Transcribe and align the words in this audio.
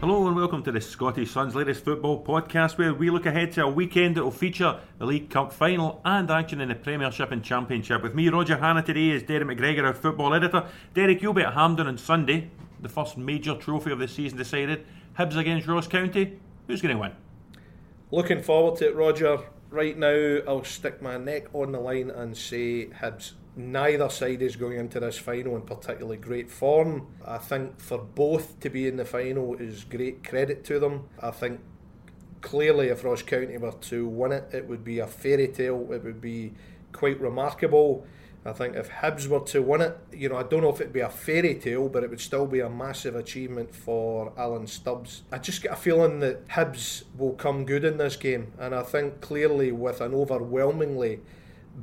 Hello 0.00 0.28
and 0.28 0.36
welcome 0.36 0.62
to 0.62 0.70
the 0.70 0.80
Scottish 0.80 1.32
Sun's 1.32 1.56
latest 1.56 1.84
football 1.84 2.24
podcast 2.24 2.78
where 2.78 2.94
we 2.94 3.10
look 3.10 3.26
ahead 3.26 3.50
to 3.54 3.64
a 3.64 3.68
weekend 3.68 4.16
that 4.16 4.22
will 4.22 4.30
feature 4.30 4.78
the 4.98 5.04
League 5.04 5.28
Cup 5.28 5.52
final 5.52 6.00
and 6.04 6.30
action 6.30 6.60
in 6.60 6.68
the 6.68 6.76
Premiership 6.76 7.32
and 7.32 7.42
Championship. 7.42 8.04
With 8.04 8.14
me, 8.14 8.28
Roger 8.28 8.58
Hannah, 8.58 8.84
today 8.84 9.10
is 9.10 9.24
Derek 9.24 9.48
McGregor, 9.48 9.82
our 9.82 9.92
football 9.92 10.34
editor. 10.34 10.66
Derek, 10.94 11.20
you'll 11.20 11.32
be 11.32 11.42
at 11.42 11.54
Hampden 11.54 11.88
on 11.88 11.98
Sunday, 11.98 12.48
the 12.80 12.88
first 12.88 13.16
major 13.18 13.56
trophy 13.56 13.90
of 13.90 13.98
the 13.98 14.06
season 14.06 14.38
decided. 14.38 14.86
Hibs 15.18 15.36
against 15.36 15.66
Ross 15.66 15.88
County. 15.88 16.38
Who's 16.68 16.80
going 16.80 16.94
to 16.94 17.00
win? 17.00 17.12
Looking 18.12 18.40
forward 18.40 18.78
to 18.78 18.90
it, 18.90 18.94
Roger. 18.94 19.40
Right 19.68 19.98
now, 19.98 20.38
I'll 20.46 20.62
stick 20.62 21.02
my 21.02 21.16
neck 21.16 21.52
on 21.52 21.72
the 21.72 21.80
line 21.80 22.12
and 22.12 22.36
say 22.36 22.86
Hibs 22.86 23.32
neither 23.58 24.08
side 24.08 24.40
is 24.40 24.56
going 24.56 24.78
into 24.78 25.00
this 25.00 25.18
final 25.18 25.56
in 25.56 25.62
particularly 25.62 26.16
great 26.16 26.50
form. 26.50 27.08
I 27.26 27.38
think 27.38 27.80
for 27.80 27.98
both 27.98 28.60
to 28.60 28.70
be 28.70 28.86
in 28.86 28.96
the 28.96 29.04
final 29.04 29.54
is 29.56 29.84
great 29.84 30.26
credit 30.26 30.64
to 30.66 30.78
them. 30.78 31.08
I 31.20 31.32
think 31.32 31.60
clearly 32.40 32.88
if 32.88 33.04
Ross 33.04 33.22
County 33.22 33.58
were 33.58 33.72
to 33.72 34.06
win 34.06 34.32
it, 34.32 34.48
it 34.52 34.68
would 34.68 34.84
be 34.84 35.00
a 35.00 35.06
fairy 35.08 35.48
tale. 35.48 35.88
It 35.92 36.04
would 36.04 36.20
be 36.20 36.54
quite 36.92 37.20
remarkable. 37.20 38.06
I 38.44 38.52
think 38.52 38.76
if 38.76 38.88
Hibs 38.88 39.26
were 39.26 39.40
to 39.46 39.60
win 39.60 39.80
it, 39.80 39.98
you 40.12 40.28
know, 40.28 40.36
I 40.36 40.44
don't 40.44 40.62
know 40.62 40.70
if 40.70 40.80
it'd 40.80 40.92
be 40.92 41.00
a 41.00 41.10
fairy 41.10 41.56
tale, 41.56 41.88
but 41.88 42.04
it 42.04 42.10
would 42.10 42.20
still 42.20 42.46
be 42.46 42.60
a 42.60 42.70
massive 42.70 43.16
achievement 43.16 43.74
for 43.74 44.32
Alan 44.38 44.68
Stubbs. 44.68 45.22
I 45.32 45.38
just 45.38 45.62
get 45.62 45.72
a 45.72 45.76
feeling 45.76 46.20
that 46.20 46.46
Hibs 46.48 47.02
will 47.18 47.32
come 47.32 47.66
good 47.66 47.84
in 47.84 47.98
this 47.98 48.14
game, 48.14 48.52
and 48.58 48.74
I 48.74 48.84
think 48.84 49.20
clearly 49.20 49.72
with 49.72 50.00
an 50.00 50.14
overwhelmingly 50.14 51.20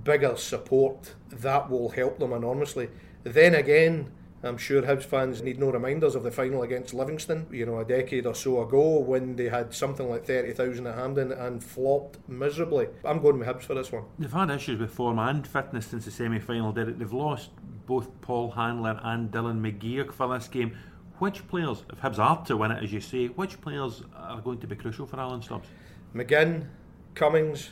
bigger 0.03 0.35
support, 0.35 1.15
that 1.29 1.69
will 1.69 1.89
help 1.89 2.19
them 2.19 2.33
enormously. 2.33 2.89
Then 3.23 3.55
again, 3.55 4.11
I'm 4.43 4.57
sure 4.57 4.83
Hibs 4.83 5.03
fans 5.03 5.41
need 5.41 5.59
no 5.59 5.71
reminders 5.71 6.13
of 6.13 6.21
the 6.21 6.29
final 6.29 6.61
against 6.61 6.93
Livingston, 6.93 7.47
you 7.51 7.65
know, 7.65 7.79
a 7.79 7.85
decade 7.85 8.27
or 8.27 8.35
so 8.35 8.61
ago 8.61 8.99
when 8.99 9.35
they 9.35 9.49
had 9.49 9.73
something 9.73 10.07
like 10.07 10.25
30,000 10.25 10.85
at 10.85 10.95
Hampden 10.95 11.31
and 11.31 11.63
flopped 11.63 12.19
miserably. 12.29 12.87
I'm 13.03 13.21
going 13.21 13.39
with 13.39 13.47
Hibs 13.47 13.63
for 13.63 13.73
this 13.73 13.91
one. 13.91 14.03
They've 14.19 14.31
had 14.31 14.51
issues 14.51 14.79
with 14.79 14.91
form 14.91 15.17
and 15.17 15.47
fitness 15.47 15.87
since 15.87 16.05
the 16.05 16.11
semi 16.11 16.39
final, 16.39 16.71
did 16.71 16.89
it? 16.89 16.99
They've 16.99 17.11
lost 17.11 17.49
both 17.87 18.09
Paul 18.21 18.51
Hanlon 18.51 18.99
and 19.03 19.31
Dylan 19.31 19.59
McGeouch 19.61 20.13
for 20.13 20.27
this 20.37 20.47
game. 20.47 20.77
Which 21.17 21.47
players, 21.47 21.83
if 21.91 22.01
Hibs 22.01 22.19
are 22.19 22.45
to 22.45 22.57
win 22.57 22.71
it, 22.71 22.83
as 22.83 22.93
you 22.93 23.01
say, 23.01 23.27
which 23.27 23.59
players 23.61 24.03
are 24.15 24.41
going 24.41 24.59
to 24.59 24.67
be 24.67 24.75
crucial 24.75 25.07
for 25.07 25.19
Alan 25.19 25.41
Stubbs? 25.41 25.69
McGinn, 26.13 26.67
Cummings, 27.15 27.71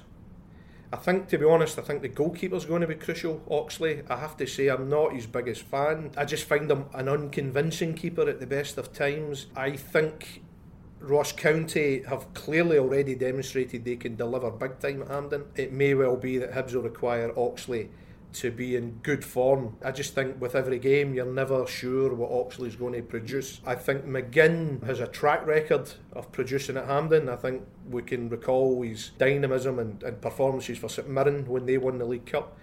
I 0.94 0.96
think, 0.96 1.28
to 1.30 1.40
be 1.40 1.46
honest, 1.46 1.80
I 1.80 1.82
think 1.82 2.04
the 2.04 2.08
goalkeeper's 2.08 2.66
going 2.66 2.82
to 2.82 2.88
be 2.88 2.94
crucial. 2.94 3.42
Oxley, 3.50 4.04
I 4.12 4.18
have 4.18 4.38
to 4.38 4.46
say, 4.46 4.68
I'm 4.68 4.90
not 4.90 5.14
his 5.14 5.26
biggest 5.26 5.64
fan. 5.64 6.12
I 6.16 6.24
just 6.24 6.44
find 6.44 6.70
him 6.70 6.86
an 6.94 7.10
unconvincing 7.10 7.96
keeper 7.96 8.30
at 8.30 8.40
the 8.40 8.46
best 8.46 8.78
of 8.78 8.94
times. 8.94 9.48
I 9.56 9.72
think 9.72 10.44
Ross 11.00 11.32
County 11.32 12.04
have 12.04 12.32
clearly 12.36 12.78
already 12.78 13.16
demonstrated 13.16 13.86
they 13.86 13.96
can 13.96 14.16
deliver 14.16 14.52
big 14.52 14.80
time 14.80 15.02
at 15.02 15.08
Hampden. 15.08 15.46
It 15.56 15.74
may 15.74 15.96
well 15.96 16.16
be 16.16 16.38
that 16.38 16.52
Hibs 16.52 16.76
will 16.76 16.84
require 16.84 17.34
Oxley 17.36 17.90
to 18.34 18.52
be 18.52 18.76
in 18.76 19.00
good 19.04 19.24
form. 19.24 19.78
I 19.84 19.92
just 19.92 20.16
think 20.16 20.42
with 20.42 20.56
every 20.56 20.80
game, 20.80 21.14
you're 21.14 21.26
never 21.26 21.66
sure 21.68 22.14
what 22.14 22.32
Oxley's 22.32 22.76
going 22.76 22.94
to 22.94 23.02
produce. 23.02 23.62
I 23.66 23.76
think 23.76 24.06
McGinn 24.06 24.84
has 24.84 25.00
a 25.00 25.08
track 25.08 25.46
record 25.46 25.92
of 26.14 26.32
producing 26.32 26.78
at 26.78 26.86
Hampden. 26.86 27.30
I 27.30 27.36
think 27.36 27.64
we 27.90 28.02
can 28.02 28.30
recall 28.30 28.82
his 28.82 29.12
dynamism 29.18 29.80
and, 29.80 30.02
and 30.04 30.22
performances 30.22 30.78
for 30.78 30.90
St 30.90 31.10
Mirren 31.10 31.46
when 31.48 31.66
they 31.66 31.78
won 31.78 31.98
the 31.98 32.06
League 32.06 32.26
Cup. 32.26 32.58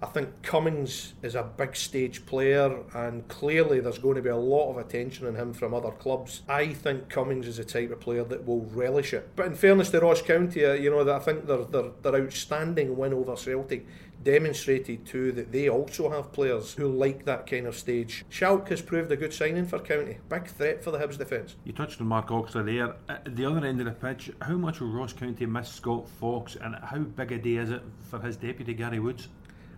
I 0.00 0.06
think 0.06 0.42
Cummings 0.42 1.14
is 1.22 1.34
a 1.34 1.42
big 1.42 1.74
stage 1.74 2.24
player, 2.24 2.84
and 2.94 3.26
clearly 3.26 3.80
there's 3.80 3.98
going 3.98 4.14
to 4.14 4.22
be 4.22 4.28
a 4.28 4.36
lot 4.36 4.70
of 4.70 4.78
attention 4.78 5.26
on 5.26 5.34
him 5.34 5.52
from 5.52 5.74
other 5.74 5.90
clubs. 5.90 6.42
I 6.48 6.72
think 6.72 7.08
Cummings 7.08 7.48
is 7.48 7.56
the 7.56 7.64
type 7.64 7.90
of 7.90 7.98
player 7.98 8.22
that 8.24 8.46
will 8.46 8.64
relish 8.66 9.12
it. 9.12 9.28
But 9.34 9.46
in 9.46 9.54
fairness 9.56 9.90
to 9.90 10.00
Ross 10.00 10.22
County, 10.22 10.64
uh, 10.64 10.74
you 10.74 10.90
know, 10.90 11.12
I 11.12 11.18
think 11.18 11.46
their, 11.46 11.64
their 11.64 12.14
outstanding 12.14 12.96
win 12.96 13.12
over 13.12 13.34
Celtic 13.34 13.86
demonstrated 14.22 15.06
too 15.06 15.32
that 15.32 15.52
they 15.52 15.68
also 15.68 16.10
have 16.10 16.32
players 16.32 16.74
who 16.74 16.88
like 16.88 17.24
that 17.24 17.46
kind 17.46 17.66
of 17.66 17.76
stage. 17.76 18.24
Schalk 18.28 18.68
has 18.68 18.82
proved 18.82 19.10
a 19.12 19.16
good 19.16 19.32
signing 19.32 19.66
for 19.66 19.78
County. 19.78 20.18
Big 20.28 20.46
threat 20.46 20.82
for 20.82 20.90
the 20.90 20.98
Hibs 20.98 21.18
defence. 21.18 21.56
You 21.64 21.72
touched 21.72 22.00
on 22.00 22.08
Mark 22.08 22.30
Oxley 22.30 22.76
there. 22.76 22.96
At 23.08 23.36
the 23.36 23.44
other 23.44 23.64
end 23.64 23.80
of 23.80 23.86
the 23.86 23.92
pitch, 23.92 24.30
how 24.42 24.56
much 24.56 24.80
will 24.80 24.88
Ross 24.88 25.12
County 25.12 25.46
miss 25.46 25.68
Scott 25.68 26.08
Fox 26.08 26.56
and 26.56 26.76
how 26.76 26.98
big 26.98 27.32
a 27.32 27.38
day 27.38 27.56
is 27.56 27.70
it 27.70 27.82
for 28.10 28.20
his 28.20 28.36
deputy 28.36 28.74
Gary 28.74 28.98
Woods? 28.98 29.28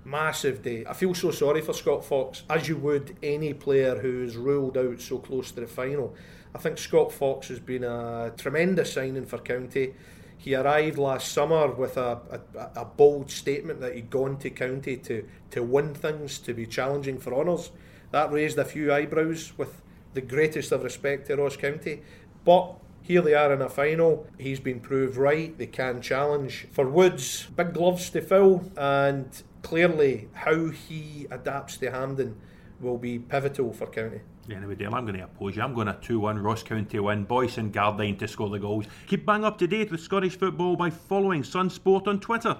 Massive 0.04 0.62
day. 0.62 0.84
I 0.86 0.94
feel 0.94 1.14
so 1.14 1.30
sorry 1.30 1.60
for 1.60 1.74
Scott 1.74 2.04
Fox, 2.04 2.42
as 2.48 2.68
you 2.68 2.76
would 2.78 3.16
any 3.22 3.52
player 3.52 3.98
who's 3.98 4.36
ruled 4.36 4.78
out 4.78 5.00
so 5.00 5.18
close 5.18 5.50
to 5.52 5.60
the 5.60 5.66
final. 5.66 6.14
I 6.54 6.58
think 6.58 6.78
Scott 6.78 7.12
Fox 7.12 7.48
has 7.48 7.60
been 7.60 7.84
a 7.84 8.32
tremendous 8.36 8.94
signing 8.94 9.26
for 9.26 9.38
County. 9.38 9.94
He 10.40 10.54
arrived 10.54 10.96
last 10.96 11.32
summer 11.32 11.70
with 11.70 11.98
a, 11.98 12.18
a, 12.54 12.80
a, 12.80 12.84
bold 12.86 13.30
statement 13.30 13.80
that 13.80 13.94
he'd 13.94 14.08
gone 14.08 14.38
to 14.38 14.48
county 14.48 14.96
to, 14.96 15.28
to 15.50 15.62
win 15.62 15.92
things, 15.94 16.38
to 16.38 16.54
be 16.54 16.64
challenging 16.64 17.18
for 17.18 17.34
honours. 17.34 17.72
That 18.10 18.32
raised 18.32 18.56
a 18.56 18.64
few 18.64 18.90
eyebrows 18.90 19.52
with 19.58 19.82
the 20.14 20.22
greatest 20.22 20.72
of 20.72 20.82
respect 20.82 21.26
to 21.26 21.36
Ross 21.36 21.58
County. 21.58 22.00
But 22.42 22.72
here 23.02 23.20
they 23.20 23.34
are 23.34 23.52
in 23.52 23.60
a 23.60 23.68
final. 23.68 24.26
He's 24.38 24.60
been 24.60 24.80
proved 24.80 25.18
right. 25.18 25.56
They 25.58 25.66
can 25.66 26.00
challenge. 26.00 26.68
For 26.72 26.88
Woods, 26.88 27.46
big 27.54 27.74
gloves 27.74 28.08
to 28.08 28.22
fill, 28.22 28.72
and 28.78 29.42
clearly 29.60 30.30
how 30.32 30.70
he 30.70 31.26
adapts 31.30 31.76
to 31.76 31.90
Hampden 31.90 32.40
will 32.80 32.96
be 32.96 33.18
pivotal 33.18 33.74
for 33.74 33.88
County. 33.88 34.22
Anyway, 34.48 34.74
Dale, 34.74 34.94
I'm 34.94 35.04
going 35.04 35.18
to 35.18 35.24
oppose 35.24 35.56
you. 35.56 35.62
I'm 35.62 35.74
going 35.74 35.86
to 35.86 35.98
2 36.00 36.20
1 36.20 36.38
Ross 36.38 36.62
County 36.62 36.98
win. 36.98 37.24
Boyce 37.24 37.58
and 37.58 37.72
Gardyne 37.72 38.18
to 38.18 38.28
score 38.28 38.48
the 38.48 38.58
goals. 38.58 38.86
Keep 39.06 39.26
bang 39.26 39.44
up 39.44 39.58
to 39.58 39.66
date 39.66 39.90
with 39.90 40.00
Scottish 40.00 40.36
football 40.36 40.76
by 40.76 40.90
following 40.90 41.44
Sun 41.44 41.70
Sport 41.70 42.08
on 42.08 42.18
Twitter. 42.20 42.56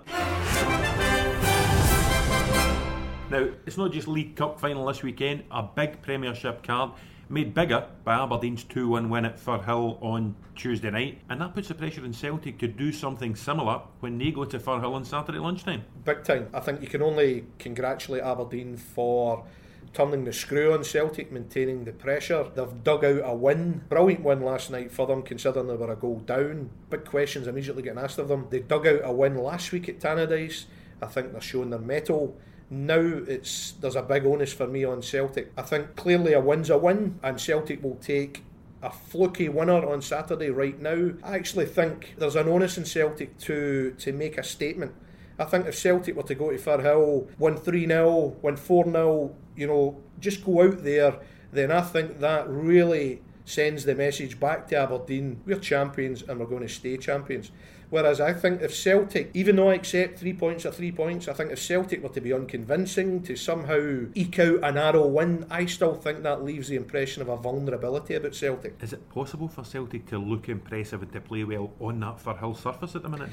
Now, 3.30 3.48
it's 3.64 3.76
not 3.76 3.92
just 3.92 4.08
League 4.08 4.36
Cup 4.36 4.58
final 4.60 4.86
this 4.86 5.02
weekend, 5.02 5.44
a 5.50 5.62
big 5.62 6.02
Premiership 6.02 6.62
card 6.62 6.92
made 7.30 7.54
bigger 7.54 7.86
by 8.02 8.16
Aberdeen's 8.16 8.64
2 8.64 8.88
1 8.88 9.08
win 9.08 9.24
at 9.24 9.38
Firhill 9.38 10.02
on 10.02 10.34
Tuesday 10.56 10.91
night, 10.91 11.20
and 11.30 11.41
that 11.41 11.54
puts 11.54 11.68
the 11.68 11.74
pressure 11.74 12.02
on 12.02 12.12
Celtic 12.12 12.58
to 12.58 12.66
do 12.66 12.92
something 12.92 13.36
similar 13.36 13.80
when 14.00 14.18
they 14.18 14.32
go 14.32 14.44
to 14.44 14.58
Firhill 14.58 14.94
on 14.94 15.04
Saturday 15.04 15.38
lunchtime. 15.38 15.84
Big 16.04 16.24
time. 16.24 16.48
I 16.52 16.60
think 16.60 16.82
you 16.82 16.88
can 16.88 17.02
only 17.02 17.47
congratulate 17.58 18.22
Aberdeen 18.22 18.76
for 18.76 19.44
turning 19.92 20.24
the 20.24 20.32
screw 20.32 20.72
on 20.72 20.84
Celtic, 20.84 21.32
maintaining 21.32 21.84
the 21.84 21.92
pressure. 21.92 22.46
They've 22.54 22.84
dug 22.84 23.04
out 23.04 23.22
a 23.24 23.34
win. 23.34 23.82
Brilliant 23.88 24.24
win 24.24 24.42
last 24.42 24.70
night 24.70 24.92
for 24.92 25.06
them, 25.06 25.22
considering 25.22 25.66
they 25.66 25.74
were 25.74 25.92
a 25.92 25.96
goal 25.96 26.20
down. 26.20 26.70
Big 26.90 27.04
questions 27.04 27.46
immediately 27.46 27.82
getting 27.82 27.98
asked 27.98 28.18
of 28.18 28.28
them. 28.28 28.46
They 28.50 28.60
dug 28.60 28.86
out 28.86 29.00
a 29.02 29.12
win 29.12 29.36
last 29.36 29.72
week 29.72 29.88
at 29.88 29.98
Tannadice. 29.98 30.64
I 31.02 31.06
think 31.06 31.32
they're 31.32 31.40
showing 31.40 31.70
their 31.70 31.80
mettle. 31.80 32.36
Now 32.70 33.00
it's 33.26 33.72
there's 33.72 33.96
a 33.96 34.02
big 34.02 34.24
onus 34.24 34.52
for 34.52 34.68
me 34.68 34.84
on 34.84 35.02
Celtic. 35.02 35.53
I 35.56 35.62
think 35.62 35.97
clearly 35.97 36.34
a 36.34 36.41
win's 36.41 36.70
a 36.70 36.78
win, 36.78 37.18
and 37.22 37.41
Celtic 37.41 37.82
will 37.82 37.97
take 37.97 38.44
a 38.82 38.91
fluky 38.91 39.48
winner 39.48 39.84
on 39.86 40.00
Saturday 40.00 40.50
right 40.50 40.80
now. 40.80 41.10
I 41.22 41.34
actually 41.34 41.66
think 41.66 42.15
there's 42.16 42.36
an 42.36 42.48
onus 42.48 42.78
in 42.78 42.84
Celtic 42.84 43.38
to 43.38 43.94
to 43.98 44.12
make 44.12 44.38
a 44.38 44.44
statement. 44.44 44.92
I 45.41 45.45
think 45.45 45.66
if 45.66 45.75
Celtic 45.75 46.15
were 46.15 46.22
to 46.25 46.34
go 46.34 46.51
to 46.51 46.59
Firhill, 46.59 47.27
win 47.39 47.57
3 47.57 47.87
0, 47.87 48.37
win 48.42 48.57
4 48.57 48.84
0, 48.84 49.34
you 49.57 49.66
know, 49.66 49.98
just 50.21 50.45
go 50.45 50.63
out 50.63 50.84
there, 50.84 51.19
then 51.51 51.72
I 51.72 51.81
think 51.81 52.21
that 52.21 52.47
really 52.47 53.22
sends 53.47 53.84
the 53.84 53.95
message 53.95 54.39
back 54.39 54.69
to 54.69 54.77
Aberdeen 54.77 55.41
we're 55.47 55.59
champions 55.59 56.22
and 56.22 56.39
we're 56.39 56.47
going 56.47 56.63
to 56.63 56.69
stay 56.69 56.98
champions. 56.98 57.51
Whereas 57.89 58.21
I 58.21 58.34
think 58.34 58.60
if 58.63 58.72
Celtic, 58.72 59.31
even 59.34 59.57
though 59.57 59.71
I 59.71 59.75
accept 59.75 60.21
three 60.21 60.34
points 60.34 60.65
are 60.65 60.71
three 60.71 60.92
points, 60.92 61.27
I 61.27 61.33
think 61.33 61.51
if 61.51 61.59
Celtic 61.59 62.03
were 62.03 62.10
to 62.10 62.21
be 62.21 62.33
unconvincing, 62.33 63.22
to 63.22 63.34
somehow 63.34 64.07
eke 64.15 64.39
out 64.39 64.60
a 64.63 64.71
narrow 64.71 65.07
win, 65.07 65.45
I 65.51 65.66
still 65.66 65.95
think 65.95 66.22
that 66.22 66.45
leaves 66.45 66.69
the 66.69 66.77
impression 66.77 67.21
of 67.21 67.28
a 67.28 67.37
vulnerability 67.37 68.15
about 68.15 68.37
Celtic. 68.37 68.77
Is 68.81 68.92
it 68.92 69.09
possible 69.09 69.48
for 69.48 69.65
Celtic 69.65 70.07
to 70.07 70.19
look 70.19 70.48
impressive 70.48 71.03
and 71.03 71.13
to 71.13 71.21
play 71.21 71.42
well 71.42 71.72
on 71.81 71.98
that 72.01 72.22
Firhill 72.22 72.57
surface 72.57 72.95
at 72.95 73.03
the 73.03 73.09
minute? 73.09 73.31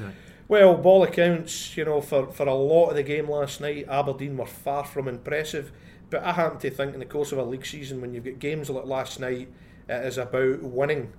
Well, 0.50 0.76
ball 0.76 1.04
accounts, 1.04 1.76
you 1.76 1.84
know, 1.84 2.00
for, 2.00 2.32
for 2.32 2.48
a 2.48 2.54
lot 2.54 2.90
of 2.90 2.96
the 2.96 3.04
game 3.04 3.30
last 3.30 3.60
night, 3.60 3.86
Aberdeen 3.90 4.38
were 4.38 4.46
far 4.46 4.86
from 4.86 5.10
impressive. 5.10 5.74
But 6.10 6.24
I 6.24 6.32
happen 6.32 6.60
to 6.60 6.70
think 6.70 6.94
in 6.94 7.02
the 7.02 7.06
course 7.06 7.34
of 7.34 7.38
a 7.38 7.44
league 7.44 7.66
season, 7.66 8.00
when 8.00 8.14
you've 8.14 8.24
got 8.24 8.40
games 8.40 8.70
like 8.70 8.86
last 8.86 9.20
night, 9.20 9.50
it 9.90 10.06
is 10.06 10.18
about 10.18 10.64
winning. 10.64 11.12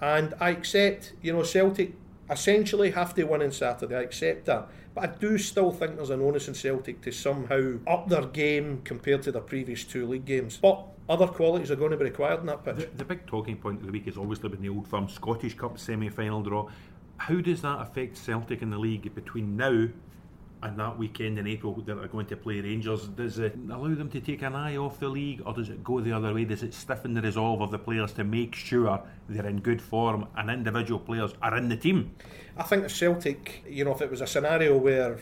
And 0.00 0.34
I 0.38 0.50
accept, 0.50 1.14
you 1.20 1.32
know, 1.32 1.42
Celtic 1.42 1.94
essentially 2.30 2.92
have 2.92 3.12
to 3.14 3.24
win 3.24 3.42
on 3.42 3.50
Saturday. 3.50 3.96
I 3.96 4.02
accept 4.02 4.46
that. 4.46 4.68
But 4.94 5.04
I 5.04 5.06
do 5.08 5.36
still 5.36 5.72
think 5.72 5.96
there's 5.96 6.10
an 6.10 6.20
onus 6.20 6.46
in 6.46 6.54
Celtic 6.54 7.02
to 7.02 7.10
somehow 7.10 7.78
up 7.88 8.08
their 8.08 8.26
game 8.26 8.82
compared 8.84 9.22
to 9.24 9.32
their 9.32 9.42
previous 9.42 9.82
two 9.82 10.06
league 10.06 10.24
games. 10.24 10.58
But 10.62 10.86
other 11.08 11.26
qualities 11.26 11.70
are 11.70 11.76
going 11.76 11.90
to 11.92 11.96
be 11.96 12.04
required 12.04 12.40
in 12.40 12.46
that 12.46 12.64
pitch. 12.64 12.76
The, 12.76 12.98
the 12.98 13.04
big 13.04 13.26
talking 13.26 13.56
point 13.56 13.80
of 13.80 13.86
the 13.86 13.92
week 13.92 14.06
has 14.06 14.16
obviously 14.16 14.48
been 14.48 14.62
the 14.62 14.68
Old 14.68 14.86
Firm 14.86 15.08
Scottish 15.08 15.54
Cup 15.54 15.78
semi 15.78 16.08
final 16.08 16.42
draw. 16.42 16.68
How 17.18 17.40
does 17.40 17.62
that 17.62 17.80
affect 17.80 18.16
Celtic 18.16 18.62
in 18.62 18.70
the 18.70 18.78
league 18.78 19.14
between 19.14 19.56
now 19.56 19.88
and 20.62 20.78
that 20.78 20.98
weekend 20.98 21.38
in 21.38 21.46
April 21.46 21.74
that 21.86 21.98
are 21.98 22.08
going 22.08 22.26
to 22.26 22.36
play 22.36 22.60
Rangers, 22.60 23.08
does 23.08 23.38
it 23.38 23.56
allow 23.70 23.94
them 23.94 24.08
to 24.10 24.20
take 24.20 24.42
an 24.42 24.54
eye 24.54 24.76
off 24.76 24.98
the 24.98 25.08
league 25.08 25.42
or 25.44 25.52
does 25.52 25.68
it 25.68 25.84
go 25.84 26.00
the 26.00 26.12
other 26.12 26.32
way? 26.32 26.44
Does 26.44 26.62
it 26.62 26.72
stiffen 26.72 27.14
the 27.14 27.22
resolve 27.22 27.60
of 27.60 27.70
the 27.70 27.78
players 27.78 28.12
to 28.14 28.24
make 28.24 28.54
sure 28.54 29.02
they're 29.28 29.46
in 29.46 29.60
good 29.60 29.82
form 29.82 30.26
and 30.36 30.50
individual 30.50 30.98
players 30.98 31.34
are 31.42 31.56
in 31.56 31.68
the 31.68 31.76
team? 31.76 32.14
I 32.56 32.62
think 32.62 32.84
if 32.84 32.96
Celtic, 32.96 33.64
you 33.68 33.84
know, 33.84 33.92
if 33.92 34.00
it 34.00 34.10
was 34.10 34.22
a 34.22 34.26
scenario 34.26 34.76
where 34.76 35.18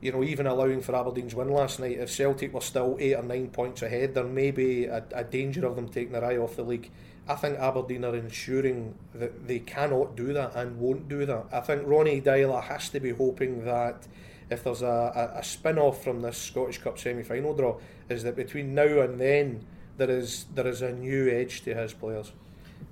you 0.00 0.12
know, 0.12 0.24
even 0.24 0.46
allowing 0.46 0.80
for 0.80 0.94
Aberdeen's 0.94 1.34
win 1.34 1.48
last 1.48 1.78
night, 1.78 1.98
if 1.98 2.10
Celtic 2.10 2.54
were 2.54 2.62
still 2.62 2.96
eight 2.98 3.14
or 3.14 3.22
nine 3.22 3.48
points 3.48 3.82
ahead, 3.82 4.14
there 4.14 4.24
may 4.24 4.50
be 4.50 4.86
a, 4.86 5.04
a, 5.12 5.24
danger 5.24 5.66
of 5.66 5.76
them 5.76 5.88
taking 5.88 6.12
their 6.12 6.24
eye 6.24 6.38
off 6.38 6.56
the 6.56 6.62
league. 6.62 6.90
I 7.30 7.36
think 7.36 7.58
Aberdeen 7.60 8.04
are 8.04 8.16
ensuring 8.16 8.96
that 9.14 9.46
they 9.46 9.60
cannot 9.60 10.16
do 10.16 10.32
that 10.32 10.56
and 10.56 10.80
won't 10.80 11.08
do 11.08 11.24
that. 11.26 11.46
I 11.52 11.60
think 11.60 11.82
Ronnie 11.86 12.20
Deila 12.20 12.60
has 12.64 12.88
to 12.88 12.98
be 12.98 13.10
hoping 13.10 13.64
that 13.64 14.08
if 14.50 14.64
there's 14.64 14.82
a, 14.82 15.30
a, 15.36 15.38
a 15.38 15.44
spin 15.44 15.78
off 15.78 16.02
from 16.02 16.22
this 16.22 16.36
Scottish 16.36 16.78
Cup 16.78 16.98
semi 16.98 17.22
final 17.22 17.54
draw, 17.54 17.76
is 18.08 18.24
that 18.24 18.34
between 18.34 18.74
now 18.74 18.82
and 18.82 19.20
then 19.20 19.64
there 19.96 20.10
is 20.10 20.46
there 20.54 20.66
is 20.66 20.82
a 20.82 20.92
new 20.92 21.30
edge 21.30 21.62
to 21.62 21.72
his 21.74 21.92
players. 21.92 22.32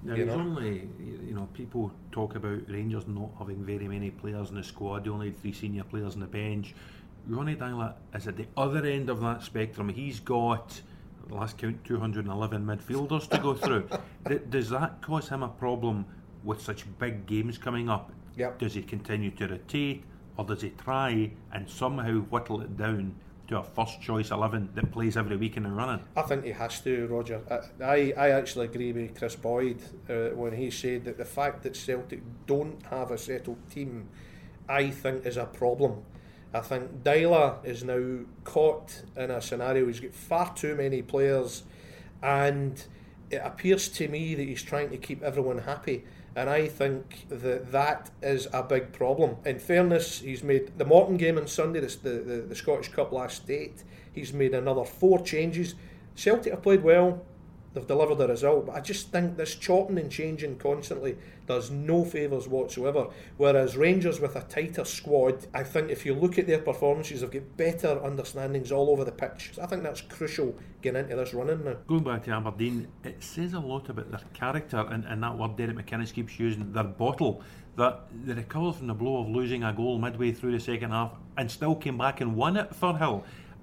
Now, 0.05 0.14
you 0.14 0.26
know? 0.26 0.35
only, 0.35 0.88
you 1.00 1.35
know, 1.35 1.49
people 1.52 1.90
talk 2.12 2.37
about 2.37 2.61
Rangers 2.69 3.08
not 3.08 3.31
having 3.38 3.64
very 3.64 3.88
many 3.88 4.11
players 4.11 4.50
in 4.50 4.55
the 4.55 4.62
squad. 4.62 5.05
They 5.05 5.11
only 5.11 5.26
had 5.31 5.40
three 5.40 5.52
senior 5.52 5.82
players 5.82 6.14
on 6.14 6.20
the 6.20 6.26
bench. 6.26 6.76
Ronnie 7.26 7.56
Deila 7.56 7.94
is 8.14 8.29
at 8.29 8.37
the 8.37 8.46
other 8.56 8.87
end 8.87 9.11
of 9.11 9.20
that 9.20 9.43
spectrum. 9.43 9.88
He's 9.88 10.20
got, 10.20 10.81
last 11.31 11.59
count, 11.59 11.85
211 11.85 12.65
midfielders 12.65 13.29
to 13.29 13.39
go 13.39 13.55
through. 13.55 13.89
Does 14.51 14.71
that 14.71 15.01
cause 15.03 15.29
him 15.29 15.43
a 15.43 15.49
problem 15.49 16.07
with 16.45 16.61
such 16.61 16.87
big 16.99 17.27
games 17.27 17.59
coming 17.59 17.89
up? 17.89 18.13
Yep. 18.37 18.59
Does 18.59 18.75
he 18.75 18.83
continue 18.83 19.31
to 19.33 19.49
rotate? 19.49 20.05
or 20.39 20.45
does 20.45 20.63
he 20.63 20.71
try 20.71 21.31
and 21.53 21.69
somehow 21.69 22.21
whittle 22.21 22.63
it 22.63 22.77
down 22.77 23.15
to 23.49 23.59
a 23.59 23.63
first 23.63 24.01
choice 24.01 24.31
11 24.31 24.71
that 24.75 24.91
plays 24.93 25.17
every 25.17 25.37
weekend 25.37 25.67
and 25.67 25.77
running? 25.77 26.01
I 26.17 26.23
think 26.23 26.45
he 26.45 26.53
has 26.53 26.81
to, 26.83 27.07
Roger. 27.09 27.41
I, 27.83 28.13
I 28.17 28.31
actually 28.31 28.67
agree 28.67 28.93
with 28.93 29.19
Kris 29.19 29.35
Boyd 29.35 29.83
uh, 30.09 30.37
when 30.37 30.53
he 30.53 30.71
said 30.71 31.05
that 31.05 31.19
the 31.19 31.25
fact 31.25 31.65
that 31.65 31.77
Celtic 31.77 32.23
don't 32.47 32.81
have 32.87 33.11
a 33.11 33.19
settled 33.19 33.59
team, 33.69 34.09
I 34.69 34.91
think, 34.91 35.27
is 35.27 35.37
a 35.37 35.47
problem. 35.47 36.05
I 36.53 36.61
think 36.61 37.03
Deila 37.03 37.65
is 37.65 37.85
now 37.85 38.21
caught 38.45 39.03
in 39.17 39.31
a 39.31 39.41
scenario 39.41 39.87
he's 39.87 40.00
got 40.00 40.15
far 40.15 40.55
too 40.55 40.75
many 40.75 41.03
players, 41.03 41.65
and 42.23 42.83
it 43.31 43.43
appears 43.45 43.89
to 43.89 44.09
me 44.09 44.35
that 44.35 44.43
he's 44.43 44.62
trying 44.62 44.91
to 44.91 44.97
keep 44.97 45.23
everyone 45.23 45.59
happy 45.59 46.05
and 46.39 46.49
I 46.49 46.69
think 46.69 47.27
that 47.31 47.73
that 47.73 48.11
is 48.23 48.47
a 48.53 48.62
big 48.62 48.93
problem. 48.93 49.39
In 49.45 49.59
fairness, 49.59 50.21
he's 50.21 50.45
made 50.45 50.79
the 50.79 50.85
Morton 50.85 51.17
game 51.17 51.37
on 51.37 51.49
Sunday, 51.49 51.81
the, 51.81 52.09
the, 52.09 52.45
the 52.49 52.55
Scottish 52.55 52.91
Cup 52.91 53.11
last 53.11 53.45
date, 53.49 53.83
he's 54.12 54.33
made 54.33 54.55
another 54.55 54.85
four 54.85 55.19
changes. 55.21 55.75
Celtic 56.15 56.53
have 56.53 56.62
played 56.62 56.85
well, 56.85 57.25
they've 57.75 57.87
delivered 57.87 58.20
a 58.20 58.29
result. 58.29 58.67
But 58.67 58.76
I 58.76 58.81
just 58.81 59.11
think 59.11 59.37
this 59.37 59.55
chopping 59.55 59.99
and 59.99 60.11
changing 60.11 60.59
constantly 60.59 61.17
does 61.47 61.70
no 61.70 62.05
favours 62.05 62.49
whatsoever. 62.49 63.09
Whereas 63.37 63.76
Rangers 63.76 64.20
with 64.20 64.37
a 64.37 64.43
tighter 64.43 64.85
squad, 64.85 65.47
I 65.55 65.62
think 65.62 65.91
if 65.91 66.05
you 66.05 66.15
look 66.15 66.38
at 66.38 66.47
their 66.47 66.61
performances, 66.61 67.20
they've 67.20 67.31
got 67.31 67.56
better 67.56 68.05
understandings 68.05 68.73
all 68.73 68.91
over 68.91 69.05
the 69.05 69.12
pitch. 69.12 69.53
So 69.55 69.62
I 69.62 69.67
think 69.67 69.82
that's 69.82 70.03
crucial 70.03 70.55
getting 70.82 71.03
into 71.05 71.17
this 71.17 71.35
running 71.35 71.65
now. 71.65 71.76
Going 71.87 72.05
back 72.05 72.25
to 72.25 72.31
Aberdeen, 72.32 72.88
it 73.05 73.23
says 73.23 73.55
a 73.55 73.61
lot 73.61 73.88
about 73.88 74.11
their 74.11 74.21
character 74.35 74.87
and, 74.91 75.05
and 75.05 75.23
that 75.23 75.37
word 75.37 75.56
Derek 75.56 75.76
McInnes 75.76 76.12
keeps 76.12 76.38
using, 76.38 76.73
their 76.73 76.85
bottle. 76.85 77.43
That 77.76 78.09
they 78.25 78.32
recovered 78.32 78.75
from 78.75 78.88
the 78.88 78.94
blow 78.94 79.21
of 79.21 79.29
losing 79.29 79.62
a 79.62 79.73
goal 79.73 79.99
midway 79.99 80.32
through 80.32 80.50
the 80.50 80.59
second 80.59 80.91
half 80.91 81.12
and 81.37 81.49
still 81.49 81.76
came 81.76 81.97
back 81.97 82.21
and 82.21 82.35
won 82.35 82.56
it 82.56 82.71
Firhill 82.73 83.23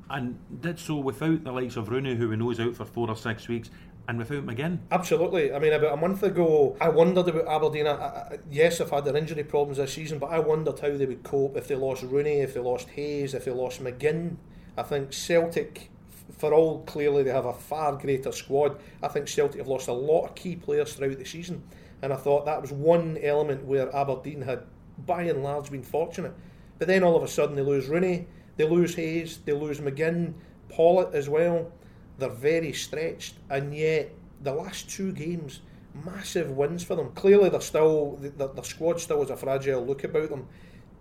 and 0.10 0.38
did 0.62 0.80
so 0.80 0.96
without 0.96 1.44
the 1.44 1.52
likes 1.52 1.78
of 1.78 1.90
Rooney, 1.90 2.16
who 2.16 2.30
we 2.30 2.36
know 2.36 2.52
is 2.52 2.60
out 2.60 2.76
for 2.76 2.86
four 2.86 3.10
or 3.10 3.16
six 3.16 3.48
weeks, 3.48 3.70
and 4.08 4.18
without 4.18 4.46
McGinn. 4.46 4.80
Absolutely. 4.92 5.54
I 5.54 5.60
mean, 5.60 5.74
about 5.74 5.94
a 5.94 5.98
month 5.98 6.24
ago, 6.24 6.78
I 6.80 6.90
wondered 6.90 7.28
about 7.28 7.48
Aberdeen. 7.48 7.88
I, 7.88 7.94
I, 7.94 8.38
yes, 8.52 8.80
I've 8.80 8.92
had 8.92 9.06
their 9.06 9.18
injury 9.18 9.44
problems 9.44 9.78
this 9.78 9.94
season, 9.94 10.20
but 10.20 10.28
I 10.28 10.40
wondered 10.40 10.80
how 10.80 10.96
they 10.96 11.06
would 11.06 11.24
cope 11.24 11.58
if 11.58 11.68
they 11.68 11.76
lost 11.76 12.04
Rooney, 12.04 12.40
if 12.40 12.54
they 12.54 12.60
lost 12.60 12.90
Hayes, 12.90 13.34
if 13.34 13.46
they 13.46 13.52
lost 13.52 13.84
McGinn. 13.84 14.38
I 14.78 14.84
think 14.84 15.12
Celtic, 15.14 15.90
for 16.38 16.54
all 16.54 16.84
clearly 16.84 17.24
they 17.24 17.32
have 17.32 17.46
a 17.46 17.54
far 17.54 17.94
greater 17.94 18.32
squad. 18.32 18.80
I 19.02 19.08
think 19.08 19.28
Celtic 19.28 19.60
have 19.60 19.68
lost 19.68 19.88
a 19.88 19.94
lot 19.94 20.26
of 20.26 20.36
key 20.36 20.56
players 20.56 20.94
throughout 20.94 21.18
the 21.18 21.26
season, 21.26 21.64
and 22.02 22.14
I 22.14 22.18
thought 22.18 22.46
that 22.46 22.62
was 22.62 22.72
one 22.72 23.18
element 23.24 23.66
where 23.66 23.94
Aberdeen 23.96 24.42
had, 24.42 24.64
by 25.06 25.24
and 25.24 25.44
large, 25.44 25.72
been 25.72 25.84
fortunate. 25.84 26.34
But 26.78 26.88
then 26.88 27.04
all 27.04 27.16
of 27.16 27.24
a 27.24 27.28
sudden 27.28 27.56
they 27.56 27.62
lose 27.62 27.88
Rooney, 27.88 28.28
they 28.58 28.68
lose 28.68 28.96
Hayes, 28.96 29.40
they 29.46 29.54
lose 29.54 29.80
McGinn, 29.80 30.34
Pawlett 30.70 31.14
as 31.14 31.30
well 31.30 31.72
they're 32.18 32.30
very 32.30 32.74
stretched, 32.74 33.36
and 33.50 33.76
yet 33.76 34.12
the 34.42 34.54
last 34.54 34.90
two 34.90 35.12
games, 35.12 35.62
massive 36.06 36.52
wins 36.52 36.84
for 36.84 36.96
them. 36.96 37.12
Clearly, 37.12 37.50
they're 37.50 37.62
still 37.62 38.18
the, 38.18 38.48
the 38.48 38.62
squad 38.64 39.00
still 39.00 39.22
has 39.22 39.30
a 39.30 39.38
fragile 39.38 39.86
look 39.86 40.04
about 40.04 40.30
them, 40.30 40.48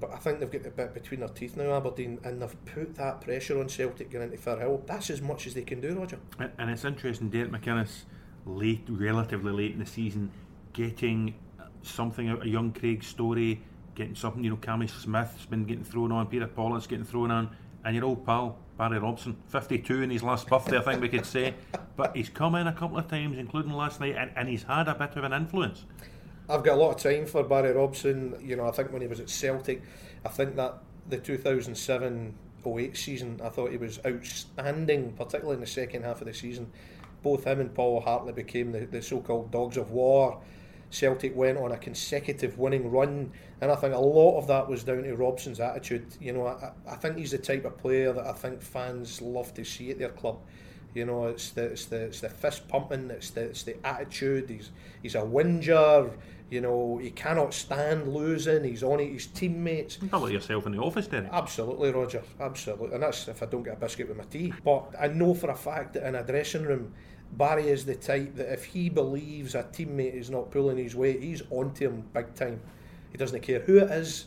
but 0.01 0.13
I 0.13 0.17
think 0.17 0.41
they've 0.41 0.51
got 0.51 0.63
the 0.63 0.71
bit 0.71 0.95
between 0.95 1.21
their 1.21 1.29
teeth 1.29 1.57
now, 1.57 1.73
Aberdeen, 1.77 2.19
and 2.25 2.43
they've 2.43 2.65
put 2.67 2.95
that 2.97 3.21
pressure 3.21 3.61
on 3.61 3.69
Celtic 3.69 4.11
going 4.11 4.31
into 4.31 4.39
Firhill. 4.39 4.87
That's 4.87 5.11
as 5.11 5.23
much 5.23 5.47
as 5.47 5.55
they 5.55 5.63
can 5.63 5.81
do, 5.81 5.99
Roger. 5.99 6.19
And, 6.39 6.51
and 6.59 6.71
it's 6.71 6.85
interesting, 6.85 7.31
Derek 7.31 7.51
McInnes, 7.51 8.03
late, 8.47 8.85
relatively 8.89 9.53
late 9.53 9.73
in 9.73 9.79
the 9.79 9.87
season, 9.87 10.31
getting 10.73 11.35
something 11.83 12.29
out 12.29 12.41
of 12.41 12.47
young 12.47 12.73
Craig 12.73 13.03
Storie, 13.03 13.63
getting 13.95 14.15
something. 14.15 14.43
You 14.43 14.51
know, 14.51 14.57
Cammy 14.57 14.91
Smith's 14.91 15.47
been 15.47 15.65
getting 15.65 15.85
thrown 15.85 16.13
on, 16.13 16.27
Peter 16.27 16.47
Pawlett's 16.47 16.87
getting 16.87 17.05
thrown 17.05 17.31
on, 17.31 17.57
and 17.85 17.95
your 17.95 18.05
old 18.05 18.27
pal 18.27 18.59
Barry 18.77 18.99
Robson, 18.99 19.37
52 19.49 20.03
in 20.03 20.11
his 20.11 20.23
last 20.23 20.49
birthday, 20.49 20.79
I 20.79 20.83
think 20.83 21.01
we 21.01 21.09
could 21.09 21.27
say. 21.27 21.55
But 21.97 22.17
he's 22.17 22.29
come 22.29 22.55
in 22.57 22.67
a 22.67 22.73
couple 22.73 22.99
of 22.99 23.07
times, 23.09 23.39
including 23.39 23.73
last 23.73 24.01
night, 24.01 24.17
and, 24.17 24.31
and 24.35 24.49
he's 24.49 24.65
had 24.65 24.89
a 24.89 24.95
bit 24.95 25.17
of 25.17 25.25
an 25.25 25.33
influence. 25.33 25.85
I've 26.49 26.65
got 26.65 26.75
a 26.75 26.81
lot 26.81 26.91
of 26.91 27.03
time 27.03 27.27
for 27.27 27.45
Barry 27.45 27.73
Robson. 27.73 28.37
You 28.43 28.57
know, 28.57 28.67
I 28.67 28.73
think 28.73 28.93
when 28.93 29.01
he 29.01 29.09
was 29.09 29.21
at 29.21 29.31
Celtic, 29.31 29.83
I 30.25 30.29
think 30.29 30.57
that 30.57 30.79
the 31.09 31.19
2007 31.19 32.35
08 32.67 32.97
season, 32.97 33.41
I 33.43 33.49
thought 33.49 33.71
he 33.71 33.77
was 33.77 34.01
outstanding, 34.07 35.13
particularly 35.13 35.55
in 35.55 35.61
the 35.61 35.67
second 35.67 36.03
half 36.05 36.21
of 36.21 36.27
the 36.27 36.35
season. 36.35 36.71
Both 37.23 37.45
him 37.45 37.61
and 37.61 37.75
Paul 37.75 38.01
Hartley 38.01 38.33
became 38.33 38.73
the, 38.73 38.87
the 38.87 39.03
so 39.03 39.21
called 39.21 39.51
dogs 39.51 39.77
of 39.77 39.91
war. 39.91 40.41
Celtic 40.91 41.37
went 41.37 41.59
on 41.59 41.73
a 41.73 41.77
consecutive 41.77 42.59
winning 42.59 42.91
run, 42.91 43.33
and 43.61 43.71
I 43.71 43.77
think 43.77 43.95
a 43.95 43.99
lot 43.99 44.39
of 44.39 44.47
that 44.47 44.69
was 44.69 44.85
down 44.85 45.03
to 45.03 45.17
Robson's 45.17 45.61
attitude. 45.61 46.07
You 46.21 46.33
know, 46.33 46.47
I, 46.47 46.73
I 46.89 46.97
think 46.97 47.17
he's 47.17 47.33
the 47.33 47.39
type 47.39 47.65
of 47.65 47.77
player 47.79 48.13
that 48.13 48.27
I 48.27 48.33
think 48.33 48.63
fans 48.63 49.21
love 49.21 49.53
to 49.55 49.65
see 49.65 49.91
at 49.91 49.99
their 49.99 50.11
club. 50.11 50.39
You 50.95 51.05
know, 51.07 51.27
it's 51.27 51.51
the 51.51 51.65
it's 51.65 51.87
the, 51.87 52.03
it's 52.03 52.21
the 52.21 52.29
fist 52.29 52.69
pumping, 52.69 53.11
it's 53.11 53.31
the 53.31 53.43
it's 53.43 53.65
the 53.65 53.77
attitude. 53.85 54.49
He's 54.49 54.71
he's 55.03 55.17
a 55.17 55.25
whinger. 55.25 56.11
You 56.51 56.61
know, 56.61 56.99
he 56.99 57.11
cannot 57.11 57.53
stand 57.53 58.15
losing. 58.15 58.63
He's 58.63 58.85
on 58.85 59.01
it. 59.01 59.11
his 59.11 59.27
teammates. 59.27 59.99
Like 60.13 60.33
yourself 60.33 60.67
in 60.67 60.73
the 60.73 60.79
office, 60.79 61.09
then. 61.09 61.29
Absolutely, 61.33 61.91
Roger. 61.91 62.23
Absolutely, 62.39 62.93
and 62.95 63.03
that's 63.03 63.27
if 63.27 63.43
I 63.43 63.47
don't 63.47 63.65
get 63.65 63.73
a 63.73 63.77
biscuit 63.77 64.09
with 64.09 64.19
my 64.19 64.25
tea. 64.25 64.53
But 64.65 64.95
I 65.01 65.09
know 65.09 65.35
for 65.35 65.51
a 65.51 65.57
fact 65.57 65.95
that 65.95 66.07
in 66.07 66.15
a 66.15 66.23
dressing 66.23 66.63
room, 66.63 66.93
Barry 67.37 67.69
is 67.69 67.85
the 67.85 67.95
type 67.95 68.37
that 68.37 68.53
if 68.53 68.65
he 68.65 68.89
believes 68.89 69.55
a 69.55 69.65
teammate 69.65 70.15
is 70.15 70.31
not 70.31 70.51
pulling 70.51 70.79
his 70.79 70.95
weight, 70.95 71.21
he's 71.21 71.43
onto 71.51 71.89
him 71.89 72.05
big 72.13 72.35
time. 72.35 72.61
He 73.11 73.19
doesn't 73.19 73.41
care 73.41 73.61
who 73.61 73.79
it 73.79 73.91
is. 73.91 74.27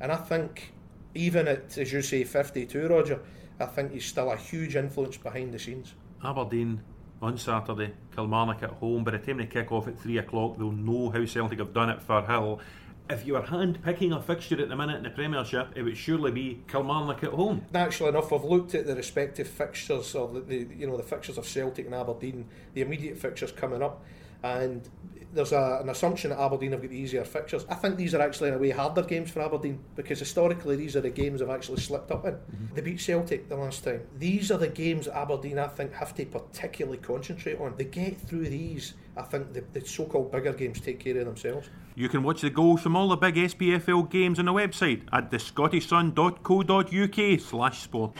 And 0.00 0.12
I 0.12 0.16
think, 0.16 0.72
even 1.14 1.48
at, 1.48 1.76
as 1.78 1.92
you 1.92 2.02
say, 2.02 2.24
52, 2.24 2.88
Roger, 2.88 3.20
I 3.58 3.66
think 3.66 3.92
he's 3.92 4.04
still 4.04 4.30
a 4.30 4.36
huge 4.36 4.76
influence 4.76 5.16
behind 5.16 5.52
the 5.52 5.58
scenes. 5.58 5.94
Aberdeen 6.22 6.82
on 7.22 7.38
Saturday, 7.38 7.92
Kilmarnock 8.14 8.62
at 8.62 8.70
home. 8.70 9.02
By 9.02 9.12
the 9.12 9.18
time 9.18 9.38
they 9.38 9.46
kick 9.46 9.72
off 9.72 9.88
at 9.88 9.98
3 9.98 10.18
o'clock, 10.18 10.58
they'll 10.58 10.70
know 10.70 11.10
how 11.10 11.24
Celtic 11.24 11.58
have 11.58 11.72
done 11.72 11.90
it 11.90 12.06
Firhill 12.06 12.60
if 13.08 13.26
you 13.26 13.34
were 13.34 13.42
hand 13.42 13.82
picking 13.82 14.12
a 14.12 14.20
fixture 14.20 14.60
at 14.60 14.68
the 14.68 14.76
minute 14.76 14.96
in 14.96 15.02
the 15.04 15.10
Premiership, 15.10 15.68
it 15.76 15.82
would 15.82 15.96
surely 15.96 16.30
be 16.30 16.62
Kilmarnock 16.68 17.22
at 17.22 17.30
home. 17.30 17.64
Naturally 17.72 18.10
enough, 18.10 18.32
I've 18.32 18.44
looked 18.44 18.74
at 18.74 18.86
the 18.86 18.96
respective 18.96 19.48
fixtures 19.48 20.14
or 20.14 20.28
the, 20.28 20.40
the, 20.40 20.68
you 20.74 20.86
know 20.86 20.96
the 20.96 21.02
fixtures 21.02 21.38
of 21.38 21.46
Celtic 21.46 21.86
and 21.86 21.94
Aberdeen, 21.94 22.46
the 22.74 22.82
immediate 22.82 23.18
fixtures 23.18 23.52
coming 23.52 23.82
up, 23.82 24.02
and 24.46 24.88
there's 25.36 25.52
a, 25.52 25.78
an 25.82 25.90
assumption 25.90 26.30
that 26.30 26.40
Aberdeen 26.40 26.72
have 26.72 26.82
got 26.82 26.90
easier 26.90 27.24
fixtures. 27.24 27.64
I 27.68 27.74
think 27.74 27.96
these 27.96 28.14
are 28.14 28.20
actually 28.20 28.48
in 28.48 28.54
a 28.54 28.58
way 28.58 28.70
harder 28.70 29.02
games 29.02 29.30
for 29.30 29.42
Aberdeen 29.42 29.78
because 29.94 30.18
historically 30.18 30.74
these 30.76 30.96
are 30.96 31.02
the 31.02 31.10
games 31.10 31.40
they've 31.40 31.50
actually 31.50 31.80
slipped 31.80 32.10
up 32.10 32.24
in. 32.24 32.32
Mm-hmm. 32.32 32.74
They 32.74 32.80
beat 32.80 33.00
Celtic 33.00 33.48
the 33.48 33.56
last 33.56 33.84
time. 33.84 34.02
These 34.18 34.50
are 34.50 34.58
the 34.58 34.68
games 34.68 35.06
Aberdeen 35.08 35.58
I 35.58 35.68
think 35.68 35.92
have 35.92 36.14
to 36.16 36.24
particularly 36.24 36.98
concentrate 36.98 37.60
on. 37.60 37.74
They 37.76 37.84
get 37.84 38.20
through 38.20 38.48
these. 38.48 38.94
I 39.16 39.22
think 39.22 39.52
the, 39.52 39.62
the 39.72 39.86
so-called 39.86 40.32
bigger 40.32 40.52
games 40.52 40.80
take 40.80 40.98
care 41.00 41.18
of 41.18 41.26
themselves. 41.26 41.68
You 41.94 42.08
can 42.08 42.22
watch 42.22 42.40
the 42.42 42.50
goals 42.50 42.82
from 42.82 42.96
all 42.96 43.08
the 43.08 43.16
big 43.16 43.36
SPFL 43.36 44.10
games 44.10 44.38
on 44.38 44.44
the 44.46 44.52
website 44.52 45.02
at 45.12 45.30
thescottishsun.co.uk 45.30 47.40
slash 47.40 47.82
sport. 47.82 48.12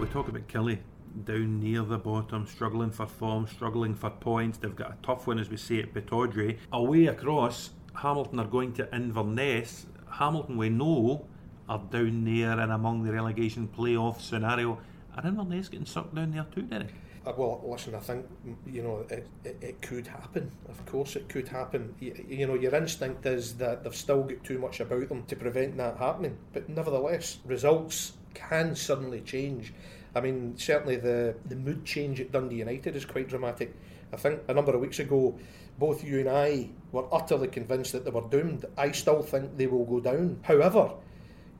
We 0.00 0.06
talk 0.08 0.28
about 0.28 0.48
Killie 0.48 0.78
down 1.24 1.60
near 1.60 1.82
the 1.82 1.98
bottom, 1.98 2.46
struggling 2.46 2.90
for 2.90 3.06
form, 3.06 3.46
struggling 3.46 3.94
for 3.94 4.10
points. 4.10 4.58
They've 4.58 4.74
got 4.74 4.92
a 4.92 4.96
tough 5.02 5.26
one, 5.26 5.38
as 5.38 5.48
we 5.48 5.56
say, 5.56 5.80
at 5.80 5.94
Pittodrie. 5.94 6.58
Away 6.72 7.06
across, 7.06 7.70
Hamilton 7.94 8.40
are 8.40 8.46
going 8.46 8.72
to 8.74 8.94
Inverness. 8.94 9.86
Hamilton, 10.10 10.56
we 10.56 10.68
know, 10.68 11.26
are 11.68 11.82
down 11.90 12.24
there 12.24 12.58
and 12.58 12.72
among 12.72 13.04
the 13.04 13.12
relegation 13.12 13.68
playoff 13.68 14.20
scenario. 14.20 14.78
Are 15.16 15.26
Inverness 15.26 15.68
getting 15.68 15.86
sucked 15.86 16.14
down 16.14 16.32
there 16.32 16.46
too, 16.52 16.62
Derek? 16.62 16.92
Uh, 17.26 17.32
well, 17.38 17.62
listen, 17.66 17.94
I 17.94 18.00
think 18.00 18.26
you 18.66 18.82
know 18.82 19.06
it, 19.08 19.26
it, 19.44 19.56
it, 19.62 19.82
could 19.82 20.06
happen. 20.06 20.50
Of 20.68 20.84
course, 20.84 21.16
it 21.16 21.26
could 21.28 21.48
happen. 21.48 21.94
You, 21.98 22.22
you, 22.28 22.46
know, 22.46 22.54
your 22.54 22.74
instinct 22.74 23.24
is 23.24 23.54
that 23.54 23.82
they've 23.82 23.96
still 23.96 24.24
got 24.24 24.44
too 24.44 24.58
much 24.58 24.80
about 24.80 25.08
them 25.08 25.24
to 25.24 25.36
prevent 25.36 25.78
that 25.78 25.96
happening. 25.96 26.36
But 26.52 26.68
nevertheless, 26.68 27.38
results 27.46 28.12
can 28.34 28.76
suddenly 28.76 29.22
change. 29.22 29.72
I 30.14 30.20
mean, 30.20 30.54
certainly 30.56 30.96
the, 30.96 31.34
the 31.46 31.56
mood 31.56 31.84
change 31.84 32.20
at 32.20 32.30
Dundee 32.30 32.56
United 32.56 32.94
is 32.94 33.04
quite 33.04 33.28
dramatic. 33.28 33.74
I 34.12 34.16
think 34.16 34.42
a 34.46 34.54
number 34.54 34.72
of 34.72 34.80
weeks 34.80 35.00
ago, 35.00 35.36
both 35.78 36.04
you 36.04 36.20
and 36.20 36.28
I 36.28 36.70
were 36.92 37.12
utterly 37.12 37.48
convinced 37.48 37.92
that 37.92 38.04
they 38.04 38.12
were 38.12 38.28
doomed. 38.28 38.64
I 38.78 38.92
still 38.92 39.22
think 39.22 39.56
they 39.56 39.66
will 39.66 39.84
go 39.84 39.98
down. 39.98 40.38
However, 40.42 40.92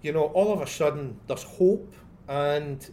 you 0.02 0.12
know, 0.12 0.26
all 0.26 0.52
of 0.52 0.60
a 0.60 0.66
sudden 0.66 1.18
there's 1.26 1.42
hope, 1.42 1.92
and 2.28 2.88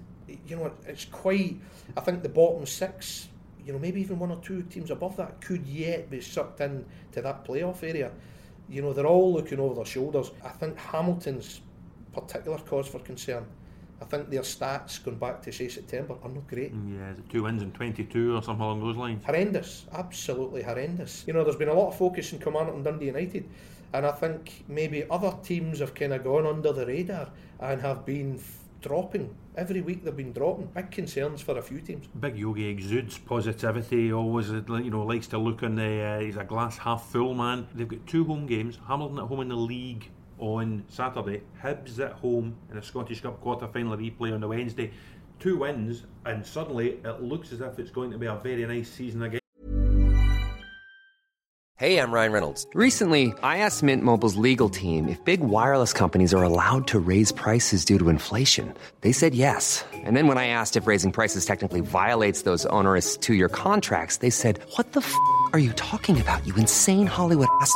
you 0.47 0.55
know, 0.55 0.71
it's 0.87 1.05
quite. 1.05 1.59
I 1.95 2.01
think 2.01 2.23
the 2.23 2.29
bottom 2.29 2.65
six, 2.65 3.27
you 3.63 3.71
know, 3.73 3.77
maybe 3.77 4.01
even 4.01 4.17
one 4.17 4.31
or 4.31 4.41
two 4.41 4.63
teams 4.63 4.89
above 4.89 5.15
that 5.17 5.41
could 5.41 5.67
yet 5.67 6.09
be 6.09 6.21
sucked 6.21 6.61
in 6.61 6.85
to 7.11 7.21
that 7.21 7.45
playoff 7.45 7.83
area. 7.83 8.11
You 8.67 8.81
know, 8.81 8.93
they're 8.93 9.05
all 9.05 9.33
looking 9.33 9.59
over 9.59 9.75
their 9.75 9.85
shoulders. 9.85 10.31
I 10.43 10.49
think 10.49 10.77
Hamilton's 10.77 11.61
particular 12.13 12.57
cause 12.57 12.87
for 12.87 12.99
concern 12.99 13.45
I 14.01 14.05
think 14.05 14.29
their 14.29 14.41
stats 14.41 15.03
going 15.03 15.17
back 15.17 15.43
to 15.43 15.51
say 15.51 15.67
September 15.67 16.15
are 16.23 16.29
not 16.29 16.47
great. 16.47 16.73
Yeah, 16.73 17.11
is 17.11 17.19
it 17.19 17.29
two 17.29 17.43
wins 17.43 17.61
in 17.61 17.71
22 17.71 18.35
or 18.35 18.41
something 18.41 18.63
along 18.63 18.81
those 18.81 18.97
lines? 18.97 19.23
Horrendous, 19.23 19.85
absolutely 19.93 20.63
horrendous. 20.63 21.23
You 21.27 21.33
know, 21.33 21.43
there's 21.43 21.55
been 21.55 21.69
a 21.69 21.73
lot 21.73 21.89
of 21.89 21.97
focus 21.97 22.33
in 22.33 22.39
Kilmarnock 22.39 22.73
and 22.73 22.83
Dundee 22.83 23.05
United, 23.05 23.47
and 23.93 24.05
I 24.05 24.11
think 24.11 24.63
maybe 24.67 25.05
other 25.09 25.35
teams 25.43 25.79
have 25.79 25.93
kind 25.93 26.13
of 26.13 26.23
gone 26.23 26.47
under 26.47 26.73
the 26.73 26.85
radar 26.85 27.29
and 27.59 27.79
have 27.81 28.03
been 28.03 28.41
dropping. 28.81 29.35
Every 29.55 29.81
week 29.81 30.03
they've 30.03 30.17
been 30.17 30.33
dropping. 30.33 30.65
Big 30.67 30.89
concerns 30.89 31.41
for 31.41 31.59
a 31.59 31.61
few 31.61 31.79
teams. 31.79 32.07
Big 32.19 32.37
Yogi 32.37 32.65
exudes 32.65 33.19
positivity, 33.19 34.11
always 34.11 34.49
you 34.49 34.89
know 34.89 35.03
likes 35.03 35.27
to 35.27 35.37
look 35.37 35.61
on 35.61 35.75
the, 35.75 36.01
uh, 36.01 36.19
he's 36.19 36.37
a 36.37 36.43
glass 36.43 36.79
half 36.79 37.11
full 37.11 37.35
man. 37.35 37.67
They've 37.75 37.87
got 37.87 38.07
two 38.07 38.23
home 38.23 38.47
games, 38.47 38.79
Hamilton 38.87 39.19
at 39.19 39.25
home 39.25 39.41
in 39.41 39.49
the 39.49 39.55
league 39.55 40.09
on 40.41 40.83
Saturday, 40.89 41.43
Hibs 41.63 41.99
at 41.99 42.13
home 42.13 42.57
in 42.71 42.77
a 42.77 42.83
Scottish 42.83 43.21
Cup 43.21 43.39
quarter 43.39 43.67
final 43.67 43.95
replay 43.95 44.33
on 44.33 44.41
the 44.41 44.47
Wednesday. 44.47 44.91
Two 45.39 45.57
wins, 45.57 46.03
and 46.25 46.45
suddenly 46.45 46.99
it 47.03 47.21
looks 47.21 47.53
as 47.53 47.61
if 47.61 47.79
it's 47.79 47.91
going 47.91 48.11
to 48.11 48.17
be 48.17 48.25
a 48.25 48.35
very 48.35 48.65
nice 48.65 48.89
season 48.89 49.23
again. 49.23 49.39
Hey, 51.77 51.97
I'm 51.97 52.11
Ryan 52.11 52.31
Reynolds. 52.31 52.67
Recently, 52.75 53.33
I 53.41 53.57
asked 53.57 53.81
Mint 53.81 54.03
Mobile's 54.03 54.35
legal 54.35 54.69
team 54.69 55.09
if 55.09 55.23
big 55.25 55.39
wireless 55.39 55.93
companies 55.93 56.31
are 56.31 56.43
allowed 56.43 56.85
to 56.89 56.99
raise 56.99 57.31
prices 57.31 57.83
due 57.83 57.97
to 57.97 58.09
inflation. 58.09 58.71
They 59.01 59.11
said 59.11 59.33
yes. 59.33 59.83
And 59.91 60.15
then 60.15 60.27
when 60.27 60.37
I 60.37 60.45
asked 60.45 60.77
if 60.77 60.85
raising 60.85 61.11
prices 61.11 61.43
technically 61.43 61.81
violates 61.81 62.43
those 62.43 62.67
onerous 62.67 63.17
two 63.17 63.33
year 63.33 63.49
contracts, 63.49 64.17
they 64.17 64.29
said, 64.29 64.59
What 64.75 64.91
the 64.91 64.99
f 64.99 65.15
are 65.53 65.59
you 65.59 65.73
talking 65.73 66.21
about, 66.21 66.45
you 66.45 66.53
insane 66.55 67.07
Hollywood 67.07 67.47
ass? 67.61 67.75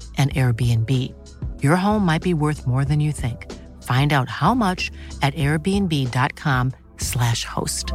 an 0.17 0.29
Airbnb. 0.29 1.11
Your 1.63 1.75
home 1.75 2.05
might 2.05 2.21
be 2.21 2.35
worth 2.35 2.67
more 2.67 2.85
than 2.85 2.99
you 2.99 3.11
think. 3.11 3.51
Find 3.81 4.13
out 4.13 4.29
how 4.29 4.53
much 4.53 4.91
at 5.23 5.33
airbnb.com/slash 5.33 7.45
host. 7.45 7.93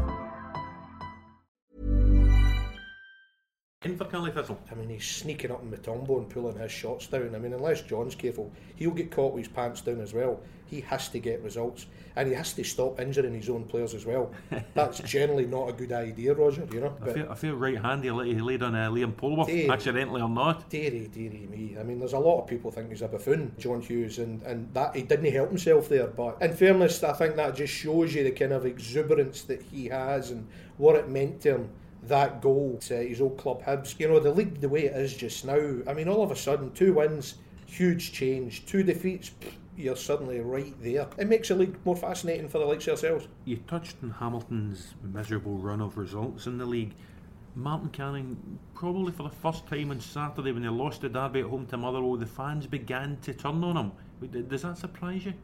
In 3.86 3.96
for 3.96 4.06
Killie 4.06 4.34
Thistle. 4.34 4.58
I 4.68 4.74
mean, 4.74 4.88
he's 4.88 5.04
sneaking 5.04 5.52
up 5.52 5.62
in 5.62 5.70
Mutombo 5.70 6.18
and 6.18 6.28
pulling 6.28 6.58
his 6.58 6.72
shots 6.72 7.06
down. 7.06 7.36
I 7.36 7.38
mean, 7.38 7.52
unless 7.52 7.82
John's 7.82 8.16
careful, 8.16 8.50
he'll 8.74 8.90
get 8.90 9.12
caught 9.12 9.32
with 9.32 9.46
his 9.46 9.54
pants 9.54 9.80
down 9.80 10.00
as 10.00 10.12
well. 10.12 10.40
He 10.64 10.80
has 10.80 11.08
to 11.10 11.20
get 11.20 11.40
results 11.42 11.86
and 12.16 12.28
he 12.28 12.34
has 12.34 12.52
to 12.54 12.64
stop 12.64 12.98
injuring 12.98 13.34
his 13.34 13.48
own 13.50 13.64
players 13.64 13.94
as 13.94 14.06
well. 14.06 14.32
That's 14.74 14.98
generally 15.04 15.46
not 15.46 15.68
a 15.68 15.72
good 15.72 15.92
idea, 15.92 16.34
Roger. 16.34 16.66
You 16.72 16.80
know. 16.80 16.96
I 17.02 17.12
feel, 17.12 17.30
I 17.30 17.34
feel 17.34 17.54
right 17.54 17.78
handy 17.80 18.08
he 18.08 18.40
laid 18.40 18.62
on 18.62 18.74
uh, 18.74 18.90
Liam 18.90 19.12
Polworth, 19.12 19.46
deary, 19.46 19.70
accidentally 19.70 20.22
or 20.22 20.28
not. 20.28 20.68
Deary, 20.70 21.08
deary 21.08 21.46
me. 21.50 21.76
I 21.78 21.82
mean, 21.82 21.98
there's 21.98 22.14
a 22.14 22.18
lot 22.18 22.42
of 22.42 22.46
people 22.46 22.70
think 22.70 22.88
he's 22.88 23.02
a 23.02 23.08
buffoon, 23.08 23.54
John 23.58 23.80
Hughes, 23.80 24.18
and, 24.18 24.42
and 24.42 24.72
that 24.74 24.96
he 24.96 25.02
didn't 25.02 25.30
help 25.30 25.50
himself 25.50 25.88
there. 25.88 26.06
But 26.06 26.40
in 26.40 26.54
fairness, 26.54 27.02
I 27.02 27.12
think 27.12 27.36
that 27.36 27.54
just 27.54 27.72
shows 27.72 28.14
you 28.14 28.24
the 28.24 28.30
kind 28.30 28.52
of 28.52 28.64
exuberance 28.64 29.42
that 29.42 29.62
he 29.62 29.86
has 29.86 30.30
and 30.30 30.48
what 30.78 30.96
it 30.96 31.08
meant 31.08 31.42
to 31.42 31.56
him 31.56 31.70
that 32.02 32.40
goal 32.40 32.78
to 32.80 32.94
his 32.96 33.20
old 33.20 33.36
club 33.36 33.62
Hibs. 33.64 33.98
You 33.98 34.08
know, 34.08 34.20
the 34.20 34.30
league 34.32 34.60
the 34.60 34.68
way 34.68 34.84
it 34.84 34.96
is 34.96 35.14
just 35.14 35.44
now, 35.44 35.78
I 35.86 35.92
mean, 35.92 36.08
all 36.08 36.22
of 36.22 36.30
a 36.30 36.36
sudden, 36.36 36.72
two 36.72 36.94
wins, 36.94 37.34
huge 37.66 38.12
change. 38.12 38.64
Two 38.66 38.82
defeats, 38.82 39.32
you're 39.76 39.96
suddenly 39.96 40.40
right 40.40 40.74
there. 40.82 41.06
It 41.18 41.28
makes 41.28 41.48
the 41.48 41.54
league 41.54 41.76
more 41.84 41.96
fascinating 41.96 42.48
for 42.48 42.58
the 42.58 42.64
likes 42.64 42.86
of 42.86 42.92
ourselves. 42.92 43.28
You 43.44 43.58
touched 43.68 43.96
on 44.02 44.10
Hamilton's 44.10 44.94
miserable 45.02 45.58
run 45.58 45.80
of 45.80 45.96
results 45.96 46.46
in 46.46 46.58
the 46.58 46.66
league. 46.66 46.94
Martin 47.54 47.88
Canning, 47.88 48.58
probably 48.74 49.12
for 49.12 49.22
the 49.22 49.30
first 49.30 49.66
time 49.66 49.90
on 49.90 50.00
Saturday 50.00 50.52
when 50.52 50.62
they 50.62 50.68
lost 50.68 51.00
the 51.00 51.08
derby 51.08 51.40
at 51.40 51.46
home 51.46 51.66
to 51.66 51.76
Motherwell, 51.76 52.16
the 52.16 52.26
fans 52.26 52.66
began 52.66 53.16
to 53.22 53.32
turn 53.32 53.64
on 53.64 53.76
him. 53.76 53.92
Does 54.48 54.62
that 54.62 54.76
surprise 54.76 55.24
you? 55.24 55.34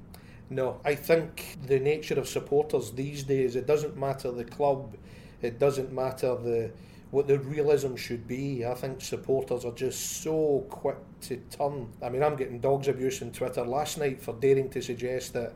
No, 0.50 0.78
I 0.84 0.94
think 0.94 1.56
the 1.66 1.78
nature 1.78 2.18
of 2.18 2.28
supporters 2.28 2.90
these 2.90 3.22
days, 3.22 3.56
it 3.56 3.66
doesn't 3.66 3.96
matter 3.96 4.30
the 4.30 4.44
club, 4.44 4.94
it 5.40 5.58
doesn't 5.58 5.92
matter 5.92 6.36
the 6.36 6.70
what 7.12 7.28
the 7.28 7.38
realism 7.38 7.94
should 7.94 8.26
be. 8.26 8.64
I 8.64 8.72
think 8.74 9.02
supporters 9.02 9.66
are 9.66 9.72
just 9.72 10.22
so 10.22 10.64
quick 10.70 10.96
to 11.20 11.36
turn. 11.50 11.92
I 12.02 12.08
mean, 12.08 12.22
I'm 12.22 12.36
getting 12.36 12.58
dogs 12.58 12.88
abuse 12.88 13.20
on 13.20 13.32
Twitter 13.32 13.62
last 13.64 13.98
night 13.98 14.22
for 14.22 14.32
daring 14.32 14.70
to 14.70 14.80
suggest 14.80 15.34
that 15.34 15.52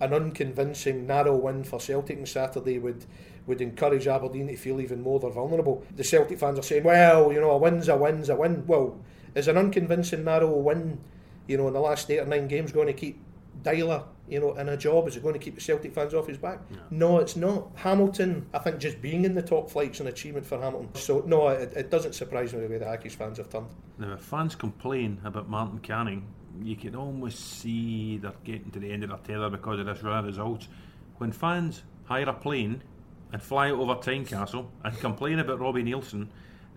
an 0.00 0.14
unconvincing 0.14 1.08
narrow 1.08 1.36
win 1.36 1.64
for 1.64 1.80
Celtic 1.80 2.16
on 2.16 2.26
Saturday 2.26 2.78
would 2.78 3.04
would 3.46 3.60
encourage 3.60 4.06
Aberdeen 4.06 4.46
to 4.46 4.56
feel 4.56 4.80
even 4.80 5.02
more 5.02 5.18
they're 5.18 5.30
vulnerable. 5.30 5.84
The 5.96 6.04
Celtic 6.04 6.38
fans 6.38 6.60
are 6.60 6.62
saying, 6.62 6.84
well, 6.84 7.32
you 7.32 7.40
know, 7.40 7.50
a 7.50 7.58
win's 7.58 7.88
a 7.88 7.96
win's 7.96 8.28
a 8.28 8.36
win. 8.36 8.64
Well, 8.68 8.96
is 9.34 9.48
an 9.48 9.56
unconvincing 9.56 10.22
narrow 10.22 10.56
win, 10.56 11.00
you 11.48 11.56
know, 11.56 11.66
in 11.66 11.74
the 11.74 11.80
last 11.80 12.08
eight 12.10 12.20
or 12.20 12.26
nine 12.26 12.46
games 12.46 12.70
going 12.70 12.86
to 12.86 12.92
keep 12.92 13.20
Deila, 13.62 14.04
you 14.28 14.40
know, 14.40 14.54
in 14.54 14.68
a 14.68 14.76
job? 14.76 15.08
Is 15.08 15.16
it 15.16 15.22
going 15.22 15.34
to 15.34 15.38
keep 15.38 15.54
the 15.54 15.60
Celtic 15.60 15.92
fans 15.92 16.14
off 16.14 16.26
his 16.26 16.38
back? 16.38 16.60
No. 16.70 16.78
no, 16.90 17.18
it's 17.18 17.36
not. 17.36 17.68
Hamilton, 17.74 18.46
I 18.54 18.58
think 18.58 18.78
just 18.78 19.02
being 19.02 19.24
in 19.24 19.34
the 19.34 19.42
top 19.42 19.70
flight's 19.70 20.00
an 20.00 20.06
achievement 20.06 20.46
for 20.46 20.58
Hamilton. 20.58 20.94
So, 20.94 21.22
no, 21.26 21.48
it, 21.48 21.72
it 21.76 21.90
doesn't 21.90 22.14
surprise 22.14 22.52
me 22.52 22.60
the 22.60 22.68
way 22.68 22.78
the 22.78 22.86
Accies 22.86 23.12
fans 23.12 23.38
have 23.38 23.50
turned. 23.50 23.66
Now, 23.98 24.14
if 24.14 24.20
fans 24.20 24.54
complain 24.54 25.20
about 25.24 25.48
Martin 25.48 25.78
Canning, 25.80 26.26
you 26.62 26.76
can 26.76 26.96
almost 26.96 27.60
see 27.60 28.18
they're 28.18 28.32
getting 28.44 28.70
to 28.70 28.78
the 28.78 28.90
end 28.90 29.04
of 29.04 29.10
their 29.10 29.18
tether 29.18 29.50
because 29.50 29.80
of 29.80 29.86
this 29.86 30.02
run 30.02 30.20
of 30.20 30.24
results. 30.24 30.68
When 31.18 31.32
fans 31.32 31.82
hire 32.04 32.28
a 32.28 32.32
plane 32.32 32.82
and 33.32 33.42
fly 33.42 33.70
over 33.70 33.94
Tynecastle 33.96 34.66
and 34.84 34.98
complain 34.98 35.38
about 35.38 35.60
Robbie 35.60 35.82
Neilson 35.82 36.28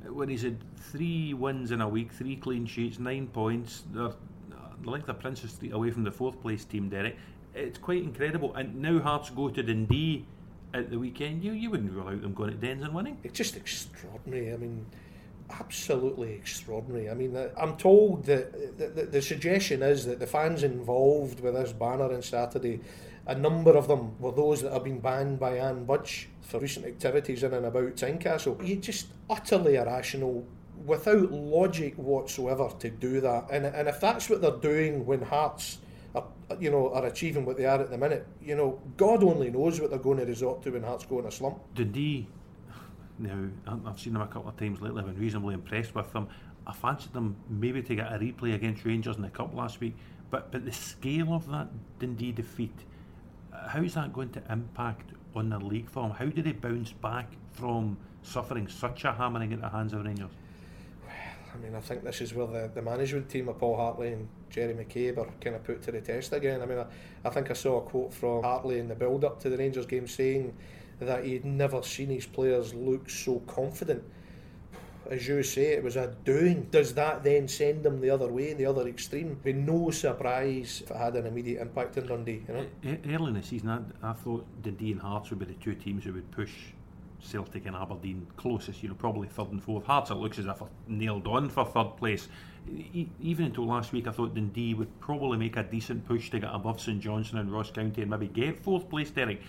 when 0.08 0.30
he's 0.30 0.44
had 0.44 0.58
three 0.77 1.34
wins 1.34 1.72
in 1.72 1.82
a 1.82 1.88
week, 1.88 2.12
three 2.12 2.36
clean 2.36 2.65
sheets, 2.65 3.00
nine 3.00 3.27
points. 3.27 3.84
They're 3.92 4.12
the 4.82 4.89
length 4.89 5.10
of 5.10 5.20
Princes 5.20 5.51
Street 5.51 5.74
away 5.74 5.92
from 5.92 6.03
the 6.03 6.12
fourth 6.12 6.42
place 6.42 6.65
team, 6.65 6.89
Derek. 6.89 7.18
It's 7.56 7.77
quite 7.77 8.03
incredible. 8.03 8.53
And 8.56 8.82
now 8.82 9.00
Hearts 9.00 9.30
go 9.30 9.50
to 9.50 9.63
Dundee 9.63 10.25
at 10.74 10.89
the 10.89 10.98
weekend. 10.98 11.44
You 11.44 11.51
you 11.51 11.70
wouldn't 11.70 11.92
rule 11.92 12.08
out 12.08 12.22
them 12.22 12.34
going 12.34 12.51
to 12.51 12.58
Dens 12.58 12.84
and 12.84 12.94
winning. 12.94 13.18
It's 13.24 13.38
just 13.38 13.56
extraordinary. 13.56 14.53
I 14.53 14.58
mean, 14.58 14.86
absolutely 15.51 16.34
extraordinary. 16.34 17.10
I 17.10 17.13
mean, 17.13 17.38
I'm 17.58 17.77
told 17.77 18.25
that 18.25 18.77
the, 18.77 18.88
the, 18.88 19.03
the 19.03 19.22
suggestion 19.22 19.84
is 19.84 20.06
that 20.06 20.20
the 20.20 20.27
fans 20.27 20.63
involved 20.63 21.42
with 21.42 21.53
this 21.53 21.74
banner 21.74 22.12
on 22.12 22.22
Saturday 22.22 22.82
a 23.25 23.36
number 23.36 23.72
of 23.77 23.88
them 23.88 24.20
were 24.20 24.32
those 24.32 24.62
that 24.62 24.74
have 24.74 24.84
been 24.84 25.00
banned 25.00 25.39
by 25.39 25.58
Anne 25.58 25.86
Budge 25.86 26.27
for 26.42 26.60
recent 26.60 26.86
activities 26.86 27.44
in 27.44 27.53
and 27.53 27.65
about 27.65 27.96
Tynecastle. 27.96 28.68
You 28.68 28.75
just 28.77 29.08
utterly 29.30 29.75
irrational, 29.75 30.46
without 30.86 31.32
logic 31.32 31.96
whatsoever, 31.96 32.70
to 32.80 32.89
do 32.89 33.22
that. 33.22 33.48
And 33.51 33.65
and 33.65 33.88
if 33.88 34.00
that's 34.00 34.30
what 34.30 34.42
they're 34.42 34.51
doing 34.51 35.06
when 35.06 35.22
Hearts. 35.22 35.80
Are, 36.15 36.27
you 36.60 36.70
know, 36.70 36.94
are 36.94 37.08
achieving 37.08 37.44
what 37.44 37.58
they 37.58 37.65
are 37.65 37.82
at 37.82 37.89
the 37.89 37.98
minute. 37.98 38.27
You 38.39 38.56
know, 38.56 38.80
God 38.98 39.24
only 39.24 39.50
knows 39.50 39.82
what 39.82 39.89
they're 39.89 39.98
going 39.98 40.20
to 40.20 40.25
resort 40.25 40.62
to 40.62 40.70
when 40.70 40.84
Hearts 40.84 41.08
go 41.08 41.18
in 41.18 41.25
a 41.25 41.32
slump. 41.32 41.58
Dundee, 41.74 42.27
now 43.18 43.48
I've 43.65 44.00
seen 44.00 44.13
them 44.13 44.22
a 44.22 44.27
couple 44.27 44.50
of 44.50 44.56
times 44.56 44.80
lately. 44.80 45.00
I've 45.00 45.08
been 45.08 45.20
reasonably 45.20 45.56
impressed 45.56 45.96
with 45.96 46.13
them. 46.13 46.27
I 46.68 46.74
fancied 46.74 47.13
them 47.13 47.36
maybe 47.50 47.82
to 47.82 47.96
get 47.96 48.13
a 48.13 48.20
replay 48.20 48.53
against 48.53 48.86
Rangers 48.86 49.15
in 49.15 49.24
the 49.24 49.30
cup 49.30 49.56
last 49.56 49.80
week, 49.80 49.96
but 50.30 50.51
but 50.51 50.65
the 50.65 50.72
scale 50.72 51.34
of 51.34 51.50
that 51.50 51.70
Dundee 51.98 52.32
defeat 52.32 52.86
uh, 53.53 53.68
how's 53.68 53.94
that 53.94 54.13
going 54.13 54.30
to 54.30 54.42
impact 54.50 55.12
on 55.36 55.50
their 55.50 55.60
league 55.60 55.89
form? 55.89 56.12
How 56.12 56.25
do 56.25 56.42
they 56.42 56.51
bounce 56.51 56.92
back 56.92 57.32
from 57.51 57.98
suffering 58.22 58.68
such 58.68 59.06
a 59.06 59.13
hammering 59.13 59.53
at 59.53 59.62
the 59.62 59.70
hands 59.70 59.94
of 59.94 60.06
Rangers? 60.06 60.32
I 61.53 61.57
mean, 61.57 61.75
I 61.75 61.79
think 61.79 62.03
this 62.03 62.22
is 62.22 62.33
where 62.33 62.48
the, 62.48 62.72
the 62.74 62.81
management 62.81 63.29
team 63.29 63.48
of 63.48 63.60
Paul 63.60 63.75
Hartley 63.75 64.13
and 64.13 64.27
Gerry 64.50 64.74
McCabe 64.74 65.17
are 65.17 65.27
kind 65.39 65.55
of 65.55 65.63
put 65.63 65.81
to 65.83 65.91
the 65.91 66.01
test 66.01 66.33
again. 66.33 66.62
I 66.62 66.65
mean, 66.65 66.79
I, 66.79 66.86
I 67.25 67.29
think 67.29 67.51
I 67.51 67.53
saw 67.53 67.77
a 67.77 67.81
quote 67.81 68.13
from 68.13 68.43
Hartley 68.43 68.79
in 68.79 68.88
the 68.88 68.95
build 68.95 69.24
up 69.24 69.39
to 69.41 69.50
the 69.50 69.57
Rangers 69.57 69.86
game 69.86 70.07
saying 70.07 70.55
that 71.00 71.25
he'd 71.25 71.45
never 71.45 71.83
seen 71.83 72.10
his 72.10 72.25
players 72.25 72.74
look 72.74 73.10
so 73.10 73.39
confident 73.41 74.03
as 75.10 75.27
you 75.27 75.43
say, 75.43 75.74
it 75.74 75.83
was 75.83 75.95
a 75.95 76.15
doing. 76.24 76.67
Does 76.72 76.93
that 76.93 77.24
then 77.24 77.48
send 77.48 77.83
them 77.83 78.00
the 78.00 78.10
other 78.10 78.27
way, 78.27 78.53
the 78.53 78.65
other 78.65 78.88
extreme? 78.88 79.36
Be 79.43 79.53
no 79.53 79.91
surprise 79.91 80.81
if 80.83 80.91
it 80.91 80.98
had 80.98 81.15
an 81.15 81.25
immediate 81.25 81.62
impact 81.62 81.98
on 81.98 82.07
Dundee. 82.07 82.43
You 82.48 82.53
know? 82.53 82.98
Early 83.10 83.27
in 83.29 83.33
the 83.33 83.43
season, 83.43 83.69
I, 83.69 84.10
I 84.10 84.13
thought 84.13 84.45
Dundee 84.62 84.91
and 84.91 85.01
Hearts 85.01 85.29
would 85.29 85.39
be 85.39 85.45
the 85.45 85.53
two 85.53 85.75
teams 85.75 86.03
who 86.03 86.13
would 86.13 86.31
push 86.31 86.53
Celtic 87.24 87.65
and 87.65 87.75
Aberdeen 87.75 88.27
closest, 88.36 88.84
you 88.84 88.89
know, 88.89 88.96
probably 88.96 89.27
third 89.27 89.51
and 89.51 89.63
fourth. 89.63 89.86
Hearts, 89.86 90.12
it 90.12 90.15
looks 90.15 90.39
as 90.39 90.46
if 90.46 90.62
nailed 90.88 91.27
on 91.27 91.50
for 91.50 91.65
third 91.65 91.98
place. 91.98 92.27
E- 92.70 93.08
even 93.22 93.46
until 93.46 93.65
last 93.65 93.92
week, 93.94 94.08
I 94.08 94.12
thought 94.12 94.36
Dundee 94.36 94.74
would 94.74 95.00
probably 95.00 95.38
make 95.38 95.58
a 95.58 95.63
decent 95.63 96.06
push 96.06 96.30
to 96.32 96.39
get 96.39 96.53
above 96.53 96.80
St 96.80 97.00
Johnstone 97.00 97.39
and 97.39 97.51
Ross 97.51 97.72
County 97.72 98.01
and 98.01 98.12
maybe 98.12 98.27
get 98.27 98.60
fourth 98.60 98.89
place, 98.89 99.12
Derek. 99.12 99.42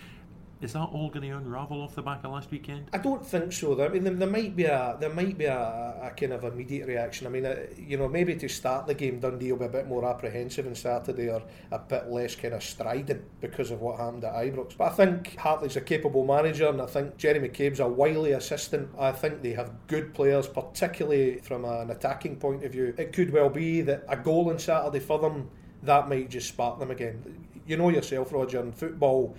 Is 0.61 0.73
that 0.73 0.81
all 0.81 1.11
going 1.11 1.29
to 1.29 1.37
unravel 1.37 1.83
off 1.83 1.95
the 1.95 2.03
back 2.03 2.25
of 2.25 2.31
last 2.31 2.51
weekend? 2.51 2.89
I 2.93 2.99
don't 2.99 3.25
think 3.25 3.53
so. 3.53 3.83
I 3.85 3.89
mean, 3.89 4.05
there, 4.19 4.29
might 4.29 4.57
be 4.57 4.65
a 4.65 4.97
there 4.99 5.13
might 5.13 5.37
be 5.37 5.45
a, 5.45 5.59
a 6.03 6.11
kind 6.19 6.33
of 6.33 6.45
immediate 6.45 6.87
reaction. 6.87 7.27
I 7.27 7.31
mean, 7.31 7.45
uh, 7.45 7.67
you 7.77 7.99
know, 7.99 8.09
maybe 8.09 8.35
to 8.37 8.49
start 8.49 8.87
the 8.87 8.95
game, 8.95 9.21
Dundee 9.21 9.53
will 9.53 9.59
be 9.59 9.65
a 9.67 9.69
bit 9.69 9.89
more 9.89 10.05
apprehensive 10.09 10.67
on 10.67 10.75
Saturday, 10.75 11.29
or 11.29 11.43
a 11.71 11.79
bit 11.79 12.09
less 12.09 12.35
kind 12.35 12.55
of 12.55 12.63
strident 12.63 13.25
because 13.41 13.71
of 13.71 13.81
what 13.81 13.99
happened 13.99 14.25
at 14.25 14.33
Ibrox. 14.33 14.77
But 14.77 14.93
I 14.93 14.95
think 14.95 15.37
Hartley's 15.37 15.77
a 15.77 15.81
capable 15.81 16.25
manager, 16.25 16.69
and 16.69 16.81
I 16.81 16.87
think 16.87 17.17
Gerry 17.19 17.47
McCabe's 17.47 17.81
a 17.81 17.89
wily 17.89 18.33
assistant. 18.33 18.89
I 18.99 19.13
think 19.13 19.43
they 19.43 19.53
have 19.53 19.73
good 19.87 20.15
players, 20.15 20.47
particularly 20.47 21.39
from 21.39 21.65
an 21.65 21.91
attacking 21.91 22.37
point 22.37 22.65
of 22.65 22.73
view. 22.73 22.95
It 22.97 23.13
could 23.13 23.33
well 23.33 23.51
be 23.51 23.83
that 23.83 24.05
a 24.09 24.17
goal 24.17 24.51
on 24.51 24.59
Saturday 24.59 25.01
for 25.01 25.19
them 25.19 25.51
that 25.85 26.09
might 26.09 26.31
just 26.31 26.49
spark 26.49 26.79
them 26.79 26.91
again. 26.91 27.47
You 27.67 27.77
know 27.77 27.89
yourself, 27.89 28.33
Roger, 28.33 28.61
in 28.61 28.73
football 28.73 29.37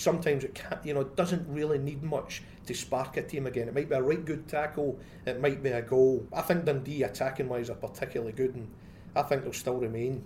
sometimes 0.00 0.44
it 0.44 0.54
can't, 0.54 0.84
you 0.84 0.94
know, 0.94 1.04
doesn't 1.04 1.46
really 1.48 1.78
need 1.78 2.02
much 2.02 2.42
to 2.66 2.74
spark 2.74 3.16
a 3.16 3.22
team 3.22 3.46
again. 3.46 3.68
It 3.68 3.74
might 3.74 3.88
be 3.88 3.94
a 3.94 4.02
right 4.02 4.24
good 4.24 4.48
tackle, 4.48 4.98
it 5.26 5.40
might 5.40 5.62
be 5.62 5.70
a 5.70 5.82
goal. 5.82 6.26
I 6.32 6.40
think 6.42 6.64
Dundee 6.64 7.02
attacking 7.02 7.48
wise 7.48 7.70
are 7.70 7.74
particularly 7.74 8.32
good, 8.32 8.54
and 8.54 8.68
I 9.14 9.22
think 9.22 9.42
they'll 9.42 9.52
still 9.52 9.76
remain 9.76 10.24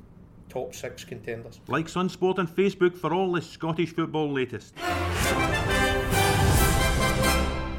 top 0.48 0.74
six 0.74 1.04
contenders. 1.04 1.60
Like 1.68 1.86
Sunsport 1.86 2.38
on 2.38 2.46
Facebook 2.46 2.96
for 2.96 3.12
all 3.12 3.32
the 3.32 3.42
Scottish 3.42 3.94
football 3.94 4.30
latest. 4.30 4.74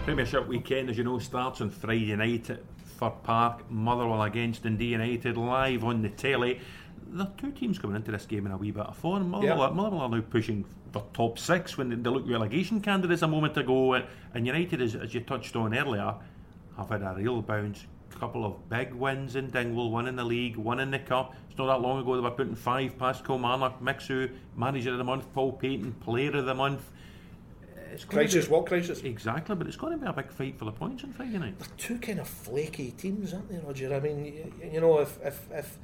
Premiership 0.03 0.47
weekend, 0.47 0.89
as 0.89 0.97
you 0.97 1.03
know, 1.03 1.17
starts 1.17 1.61
on 1.61 1.69
Friday 1.69 2.15
night 2.15 2.49
at 2.49 2.61
Fir 2.99 3.09
Park. 3.09 3.69
Motherwell 3.71 4.23
against 4.23 4.63
Dundee 4.63 4.85
United 4.85 5.37
live 5.37 5.83
on 5.83 6.01
the 6.01 6.09
telly. 6.09 6.59
There 7.07 7.25
are 7.25 7.31
two 7.37 7.51
teams 7.51 7.79
coming 7.79 7.95
into 7.95 8.11
this 8.11 8.25
game 8.25 8.45
in 8.45 8.51
a 8.51 8.57
wee 8.57 8.71
bit 8.71 8.85
of 8.85 8.97
form. 8.97 9.29
Motherwell, 9.29 9.57
yeah. 9.57 9.69
Motherwell 9.69 10.01
are 10.01 10.09
now 10.09 10.21
pushing 10.21 10.65
for 10.91 11.03
top 11.13 11.39
six 11.39 11.77
when 11.77 11.89
they 11.89 12.09
look 12.09 12.27
relegation 12.27 12.81
candidates 12.81 13.21
a 13.21 13.27
moment 13.27 13.57
ago. 13.57 13.93
Uh, 13.93 14.05
and 14.33 14.45
United, 14.45 14.81
as, 14.81 14.95
as 14.95 15.13
you 15.13 15.21
touched 15.21 15.55
on 15.55 15.75
earlier, 15.75 16.15
have 16.77 16.89
had 16.89 17.01
a 17.01 17.13
real 17.15 17.41
bounce. 17.41 17.85
A 18.13 18.17
couple 18.17 18.45
of 18.45 18.69
big 18.69 18.93
wins 18.93 19.35
in 19.35 19.49
Dingwall, 19.49 19.91
one 19.91 20.07
in 20.07 20.15
the 20.15 20.23
league, 20.23 20.55
one 20.55 20.79
in 20.79 20.89
the 20.89 20.99
cup. 20.99 21.35
It's 21.49 21.57
not 21.57 21.67
that 21.67 21.85
long 21.85 21.99
ago 21.99 22.15
they 22.15 22.21
were 22.21 22.31
putting 22.31 22.55
five 22.55 22.97
past 22.97 23.25
Kilmarnock, 23.25 23.81
Mixu, 23.81 24.31
manager 24.55 24.91
of 24.91 24.97
the 24.97 25.03
month, 25.03 25.31
Paul 25.33 25.51
Paton, 25.51 25.93
player 25.99 26.35
of 26.37 26.45
the 26.45 26.53
month. 26.53 26.91
It's 27.91 28.05
crisis, 28.05 28.45
be, 28.45 28.51
what 28.51 28.65
crisis? 28.65 29.01
Exactly, 29.03 29.55
but 29.55 29.67
it's 29.67 29.75
going 29.75 29.93
to 29.93 29.97
be 29.97 30.05
a 30.05 30.13
big 30.13 30.31
fight 30.31 30.57
for 30.57 30.65
the 30.65 30.71
points 30.71 31.03
on 31.03 31.13
Friday 31.13 31.37
night. 31.37 31.59
They're 31.59 31.67
two 31.77 31.97
kind 31.97 32.19
of 32.19 32.27
flaky 32.27 32.91
teams, 32.91 33.33
aren't 33.33 33.49
they, 33.49 33.57
Roger? 33.57 33.93
I 33.93 33.99
mean, 33.99 34.25
you, 34.25 34.69
you 34.73 34.81
know, 34.81 34.99
if, 34.99 35.17
if, 35.23 35.47
if 35.51 35.77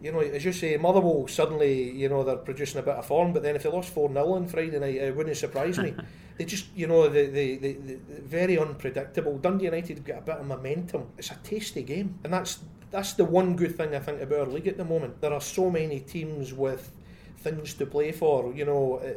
you 0.00 0.12
know, 0.12 0.20
as 0.20 0.44
you 0.44 0.52
say, 0.52 0.76
Motherwell 0.76 1.26
suddenly, 1.26 1.90
you 1.90 2.08
know, 2.08 2.22
they're 2.22 2.36
producing 2.36 2.78
a 2.78 2.82
bit 2.82 2.94
of 2.94 3.06
form, 3.06 3.32
but 3.32 3.42
then 3.42 3.56
if 3.56 3.64
they 3.64 3.70
lost 3.70 3.92
4 3.92 4.12
0 4.12 4.32
on 4.32 4.46
Friday 4.46 4.78
night, 4.78 4.94
it 4.94 5.14
wouldn't 5.14 5.36
surprise 5.36 5.78
me. 5.78 5.94
they 6.38 6.44
just, 6.44 6.66
you 6.76 6.86
know, 6.86 7.08
the, 7.08 7.26
the, 7.26 7.56
the, 7.56 7.72
the, 7.72 7.98
very 8.22 8.58
unpredictable. 8.58 9.38
Dundee 9.38 9.64
United 9.64 10.04
get 10.04 10.18
a 10.18 10.22
bit 10.22 10.36
of 10.36 10.46
momentum. 10.46 11.06
It's 11.18 11.30
a 11.30 11.38
tasty 11.42 11.82
game, 11.82 12.18
and 12.22 12.32
that's 12.32 12.60
that's 12.90 13.14
the 13.14 13.24
one 13.24 13.56
good 13.56 13.76
thing 13.76 13.94
I 13.94 13.98
think 13.98 14.22
about 14.22 14.40
our 14.40 14.46
league 14.46 14.68
at 14.68 14.78
the 14.78 14.84
moment. 14.84 15.20
There 15.20 15.32
are 15.32 15.40
so 15.40 15.68
many 15.68 16.00
teams 16.00 16.54
with 16.54 16.90
things 17.38 17.74
to 17.74 17.86
play 17.86 18.12
for. 18.12 18.54
You 18.54 18.64
know, 18.64 18.94
uh, 18.96 19.12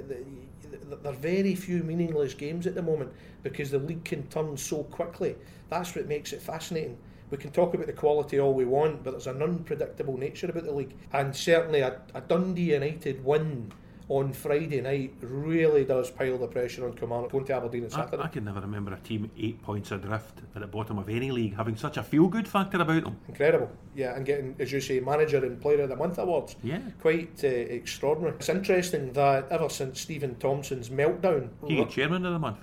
there 1.03 1.11
are 1.11 1.15
very 1.15 1.55
few 1.55 1.83
meaningless 1.83 2.33
games 2.33 2.65
at 2.65 2.75
the 2.75 2.81
moment 2.81 3.11
because 3.43 3.71
the 3.71 3.79
league 3.79 4.03
can 4.03 4.27
turn 4.27 4.57
so 4.57 4.83
quickly. 4.83 5.35
That's 5.69 5.95
what 5.95 6.07
makes 6.07 6.33
it 6.33 6.41
fascinating 6.41 6.97
we 7.31 7.37
can 7.37 7.51
talk 7.51 7.73
about 7.73 7.87
the 7.87 7.93
quality 7.93 8.39
all 8.39 8.53
we 8.53 8.65
want, 8.65 9.03
but 9.03 9.11
there's 9.11 9.27
an 9.27 9.41
unpredictable 9.41 10.17
nature 10.17 10.47
about 10.47 10.65
the 10.65 10.71
league. 10.71 10.93
And 11.13 11.35
certainly 11.35 11.79
a, 11.79 12.01
a 12.13 12.21
Dundee 12.21 12.73
United 12.73 13.23
win 13.23 13.71
on 14.09 14.33
Friday 14.33 14.81
night 14.81 15.13
really 15.21 15.85
does 15.85 16.11
pile 16.11 16.37
the 16.37 16.47
pressure 16.47 16.85
on 16.85 16.93
Kilmarnock 16.93 17.31
going 17.31 17.45
to 17.45 17.55
Aberdeen 17.55 17.85
on 17.85 17.89
Saturday. 17.91 18.21
I, 18.21 18.25
I, 18.25 18.27
can 18.27 18.43
never 18.43 18.59
remember 18.59 18.93
a 18.93 18.99
team 18.99 19.31
eight 19.37 19.61
points 19.63 19.91
adrift 19.93 20.39
at 20.53 20.59
the 20.59 20.67
bottom 20.67 20.97
of 20.97 21.07
any 21.07 21.31
league 21.31 21.55
having 21.55 21.77
such 21.77 21.95
a 21.95 22.03
feel 22.03 22.27
good 22.27 22.45
factor 22.45 22.81
about 22.81 23.05
them. 23.05 23.17
Incredible, 23.29 23.71
yeah, 23.95 24.13
and 24.13 24.25
getting, 24.25 24.53
as 24.59 24.69
you 24.73 24.81
say, 24.81 24.99
manager 24.99 25.37
and 25.45 25.61
player 25.61 25.83
of 25.83 25.89
the 25.89 25.95
month 25.95 26.17
awards. 26.17 26.57
Yeah, 26.61 26.81
quite 26.99 27.41
uh, 27.45 27.47
extraordinary. 27.47 28.35
It's 28.35 28.49
interesting 28.49 29.13
that 29.13 29.47
ever 29.49 29.69
since 29.69 30.01
Stephen 30.01 30.35
Thompson's 30.35 30.89
meltdown, 30.89 31.47
he 31.65 31.77
got 31.77 31.89
chairman 31.89 32.25
of 32.25 32.33
the 32.33 32.39
month, 32.39 32.57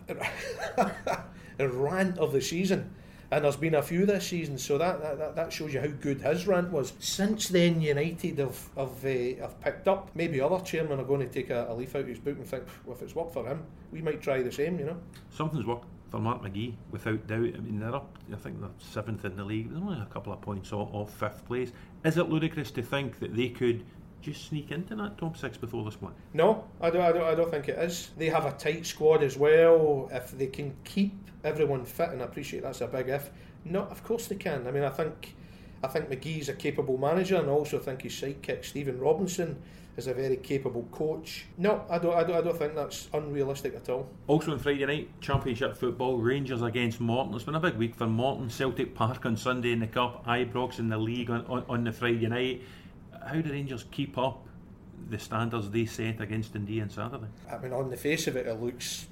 a 1.58 1.68
rant 1.68 2.18
of 2.18 2.32
the 2.32 2.42
season 2.42 2.94
and 3.30 3.44
there's 3.44 3.56
been 3.56 3.74
a 3.74 3.82
few 3.82 4.06
this 4.06 4.28
season, 4.28 4.56
so 4.58 4.78
that, 4.78 5.00
that, 5.02 5.36
that 5.36 5.52
shows 5.52 5.74
you 5.74 5.80
how 5.80 5.88
good 5.88 6.22
his 6.22 6.46
rant 6.46 6.70
was. 6.70 6.94
Since 6.98 7.48
then, 7.48 7.80
United 7.80 8.38
have 8.38 8.68
have, 8.76 9.04
uh, 9.04 9.42
have 9.42 9.60
picked 9.60 9.88
up. 9.88 10.10
Maybe 10.14 10.40
other 10.40 10.60
chairmen 10.64 10.98
are 10.98 11.04
going 11.04 11.20
to 11.20 11.32
take 11.32 11.50
a, 11.50 11.66
a 11.68 11.74
leaf 11.74 11.94
out 11.94 12.02
of 12.02 12.08
his 12.08 12.18
book 12.18 12.36
and 12.38 12.46
think, 12.46 12.64
well, 12.84 12.96
if 12.96 13.02
it's 13.02 13.14
worked 13.14 13.34
for 13.34 13.46
him, 13.46 13.62
we 13.92 14.00
might 14.00 14.22
try 14.22 14.42
the 14.42 14.52
same. 14.52 14.78
You 14.78 14.86
know, 14.86 14.96
something's 15.30 15.66
worked 15.66 15.86
for 16.10 16.18
Mark 16.18 16.42
McGhee, 16.42 16.74
without 16.90 17.26
doubt. 17.26 17.54
I 17.54 17.58
mean, 17.58 17.80
they're 17.80 17.94
up. 17.94 18.16
I 18.32 18.36
think 18.36 18.60
they're 18.60 18.70
seventh 18.78 19.24
in 19.26 19.36
the 19.36 19.44
league. 19.44 19.70
They're 19.70 19.82
only 19.82 20.00
a 20.00 20.06
couple 20.06 20.32
of 20.32 20.40
points 20.40 20.72
off, 20.72 20.88
off 20.92 21.12
fifth 21.12 21.46
place. 21.46 21.70
Is 22.04 22.16
it 22.16 22.30
ludicrous 22.30 22.70
to 22.72 22.82
think 22.82 23.18
that 23.18 23.36
they 23.36 23.50
could? 23.50 23.84
Just 24.20 24.48
sneak 24.48 24.70
into 24.70 24.94
that 24.96 25.18
top 25.18 25.36
six 25.36 25.56
before 25.56 25.84
this 25.84 26.00
one? 26.00 26.14
No, 26.34 26.64
I 26.80 26.90
don't, 26.90 27.02
I 27.02 27.12
don't. 27.12 27.24
I 27.24 27.34
don't 27.34 27.50
think 27.50 27.68
it 27.68 27.78
is. 27.78 28.10
They 28.16 28.28
have 28.28 28.44
a 28.44 28.52
tight 28.52 28.86
squad 28.86 29.22
as 29.22 29.36
well. 29.36 30.08
If 30.12 30.36
they 30.36 30.46
can 30.46 30.76
keep 30.84 31.14
everyone 31.44 31.84
fit, 31.84 32.10
and 32.10 32.22
I 32.22 32.24
appreciate 32.24 32.62
that's 32.62 32.80
a 32.80 32.86
big 32.86 33.08
if. 33.08 33.30
No, 33.64 33.82
of 33.82 34.02
course 34.04 34.26
they 34.26 34.36
can. 34.36 34.66
I 34.66 34.70
mean, 34.70 34.84
I 34.84 34.90
think 34.90 35.34
I 35.82 35.88
think 35.88 36.10
McGhee's 36.10 36.48
a 36.48 36.54
capable 36.54 36.98
manager, 36.98 37.36
and 37.36 37.48
I 37.48 37.52
also 37.52 37.78
think 37.78 38.02
his 38.02 38.12
sidekick 38.12 38.64
Stephen 38.64 38.98
Robinson 38.98 39.60
is 39.96 40.06
a 40.06 40.14
very 40.14 40.36
capable 40.36 40.86
coach. 40.92 41.46
No, 41.56 41.84
I 41.90 41.98
don't, 41.98 42.14
I 42.14 42.22
don't, 42.22 42.36
I 42.36 42.40
don't 42.40 42.56
think 42.56 42.76
that's 42.76 43.08
unrealistic 43.12 43.74
at 43.74 43.88
all. 43.88 44.08
Also 44.28 44.52
on 44.52 44.60
Friday 44.60 44.86
night, 44.86 45.20
Championship 45.20 45.76
football, 45.76 46.18
Rangers 46.18 46.62
against 46.62 47.00
Morton. 47.00 47.34
It's 47.34 47.44
been 47.44 47.56
a 47.56 47.60
big 47.60 47.74
week 47.74 47.96
for 47.96 48.06
Morton. 48.06 48.48
Celtic 48.48 48.94
Park 48.94 49.26
on 49.26 49.36
Sunday 49.36 49.72
in 49.72 49.80
the 49.80 49.88
Cup, 49.88 50.24
Ibrox 50.24 50.78
in 50.78 50.88
the 50.88 50.96
league 50.96 51.30
on, 51.30 51.44
on, 51.46 51.64
on 51.68 51.84
the 51.84 51.92
Friday 51.92 52.28
night. 52.28 52.62
How 53.24 53.40
do 53.40 53.50
Rangers 53.50 53.84
keep 53.90 54.16
up 54.18 54.46
the 55.10 55.18
standards 55.18 55.70
they 55.70 55.86
set 55.86 56.20
against 56.20 56.52
Dundee 56.52 56.80
on 56.80 56.90
Saturday? 56.90 57.26
I 57.50 57.58
mean, 57.58 57.72
on 57.72 57.90
the 57.90 57.96
face 57.96 58.26
of 58.26 58.36
it, 58.36 58.46
it 58.46 58.60
looks 58.60 59.06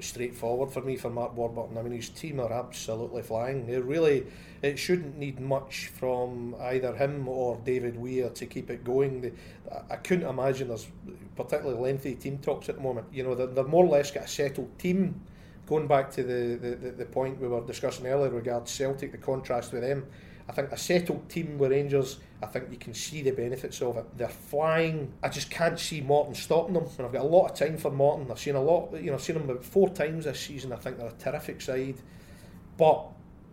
straightforward 0.00 0.70
for 0.70 0.80
me 0.80 0.96
for 0.96 1.10
Mark 1.10 1.36
Warburton. 1.36 1.76
I 1.76 1.82
mean, 1.82 1.92
his 1.92 2.08
team 2.08 2.40
are 2.40 2.52
absolutely 2.52 3.22
flying. 3.22 3.66
They 3.66 3.78
really, 3.78 4.26
it 4.62 4.78
shouldn't 4.78 5.18
need 5.18 5.40
much 5.40 5.88
from 5.88 6.54
either 6.60 6.94
him 6.94 7.28
or 7.28 7.60
David 7.64 7.96
Weir 7.98 8.30
to 8.30 8.46
keep 8.46 8.70
it 8.70 8.84
going. 8.84 9.20
They, 9.20 9.32
I 9.90 9.96
couldn't 9.96 10.28
imagine 10.28 10.68
there's 10.68 10.88
particularly 11.36 11.80
lengthy 11.80 12.14
team 12.14 12.38
talks 12.38 12.68
at 12.68 12.76
the 12.76 12.82
moment. 12.82 13.06
You 13.12 13.24
know, 13.24 13.34
they're, 13.34 13.46
they're 13.48 13.64
more 13.64 13.84
or 13.84 13.88
less 13.88 14.10
got 14.10 14.24
a 14.24 14.28
settled 14.28 14.78
team. 14.78 15.20
Going 15.66 15.86
back 15.86 16.10
to 16.12 16.22
the, 16.22 16.56
the, 16.56 16.90
the 16.92 17.04
point 17.04 17.38
we 17.40 17.48
were 17.48 17.60
discussing 17.60 18.06
earlier 18.06 18.30
regarding 18.30 18.66
Celtic, 18.66 19.12
the 19.12 19.18
contrast 19.18 19.72
with 19.72 19.82
them, 19.82 20.06
I 20.48 20.52
think 20.52 20.72
a 20.72 20.78
settled 20.78 21.28
team 21.28 21.58
with 21.58 21.72
Rangers, 21.72 22.18
I 22.42 22.46
think 22.46 22.66
you 22.70 22.76
can 22.76 22.94
see 22.94 23.22
the 23.22 23.32
benefits 23.32 23.82
of 23.82 23.96
it. 23.96 24.04
They're 24.16 24.28
flying. 24.28 25.12
I 25.22 25.28
just 25.28 25.50
can't 25.50 25.78
see 25.78 26.00
Morton 26.00 26.34
stopping 26.34 26.74
them. 26.74 26.86
And 26.98 27.06
I've 27.06 27.12
got 27.12 27.22
a 27.22 27.28
lot 27.28 27.50
of 27.50 27.56
time 27.56 27.76
for 27.76 27.90
Morton. 27.90 28.30
I've 28.30 28.38
seen 28.38 28.54
a 28.54 28.62
lot, 28.62 28.92
you 28.94 29.06
know, 29.06 29.14
I've 29.14 29.22
seen 29.22 29.34
them 29.34 29.48
about 29.48 29.64
four 29.64 29.88
times 29.88 30.24
this 30.24 30.40
season. 30.40 30.72
I 30.72 30.76
think 30.76 30.98
they're 30.98 31.08
a 31.08 31.12
terrific 31.12 31.60
side. 31.60 31.96
But 32.76 33.06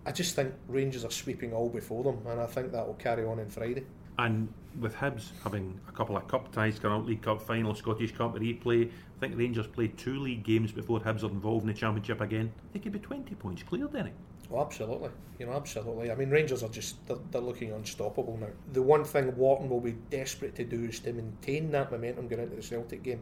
I 0.05 0.11
just 0.11 0.35
think 0.35 0.53
Rangers 0.67 1.03
are 1.03 1.11
sweeping 1.11 1.51
all 1.51 1.69
before 1.69 2.03
them, 2.03 2.19
and 2.27 2.39
I 2.39 2.45
think 2.45 2.71
that 2.71 2.85
will 2.85 2.93
carry 2.93 3.25
on 3.25 3.39
in 3.39 3.49
Friday. 3.49 3.85
And 4.19 4.53
with 4.79 4.95
Hibs 4.95 5.31
having 5.43 5.79
a 5.89 5.91
couple 5.91 6.15
of 6.15 6.27
cup 6.27 6.51
ties, 6.51 6.77
Current 6.77 7.07
League 7.07 7.23
Cup 7.23 7.41
final, 7.41 7.73
Scottish 7.73 8.11
Cup 8.13 8.35
replay, 8.35 8.87
I 8.87 9.19
think 9.19 9.37
Rangers 9.37 9.67
played 9.67 9.97
two 9.97 10.19
league 10.19 10.43
games 10.43 10.71
before 10.71 10.99
Hibs 10.99 11.23
are 11.23 11.31
involved 11.31 11.63
in 11.63 11.67
the 11.67 11.73
Championship 11.73 12.21
again. 12.21 12.51
They 12.71 12.79
could 12.79 12.91
be 12.91 12.99
20 12.99 13.33
points 13.35 13.63
clear, 13.63 13.87
Derek. 13.87 14.13
Oh, 14.55 14.61
absolutely. 14.61 15.09
You 15.37 15.47
know, 15.47 15.53
absolutely. 15.53 16.11
I 16.11 16.15
mean, 16.15 16.29
Rangers 16.29 16.63
are 16.63 16.69
just, 16.69 17.05
they're, 17.07 17.17
they're, 17.31 17.41
looking 17.41 17.73
unstoppable 17.73 18.37
now. 18.37 18.47
The 18.71 18.81
one 18.81 19.03
thing 19.03 19.35
Warburton 19.35 19.69
will 19.69 19.81
be 19.81 19.97
desperate 20.09 20.55
to 20.55 20.63
do 20.63 20.85
is 20.85 20.99
to 21.01 21.11
maintain 21.11 21.71
that 21.71 21.91
momentum 21.91 22.27
going 22.29 22.43
into 22.43 22.55
the 22.55 22.61
Celtic 22.61 23.03
game. 23.03 23.21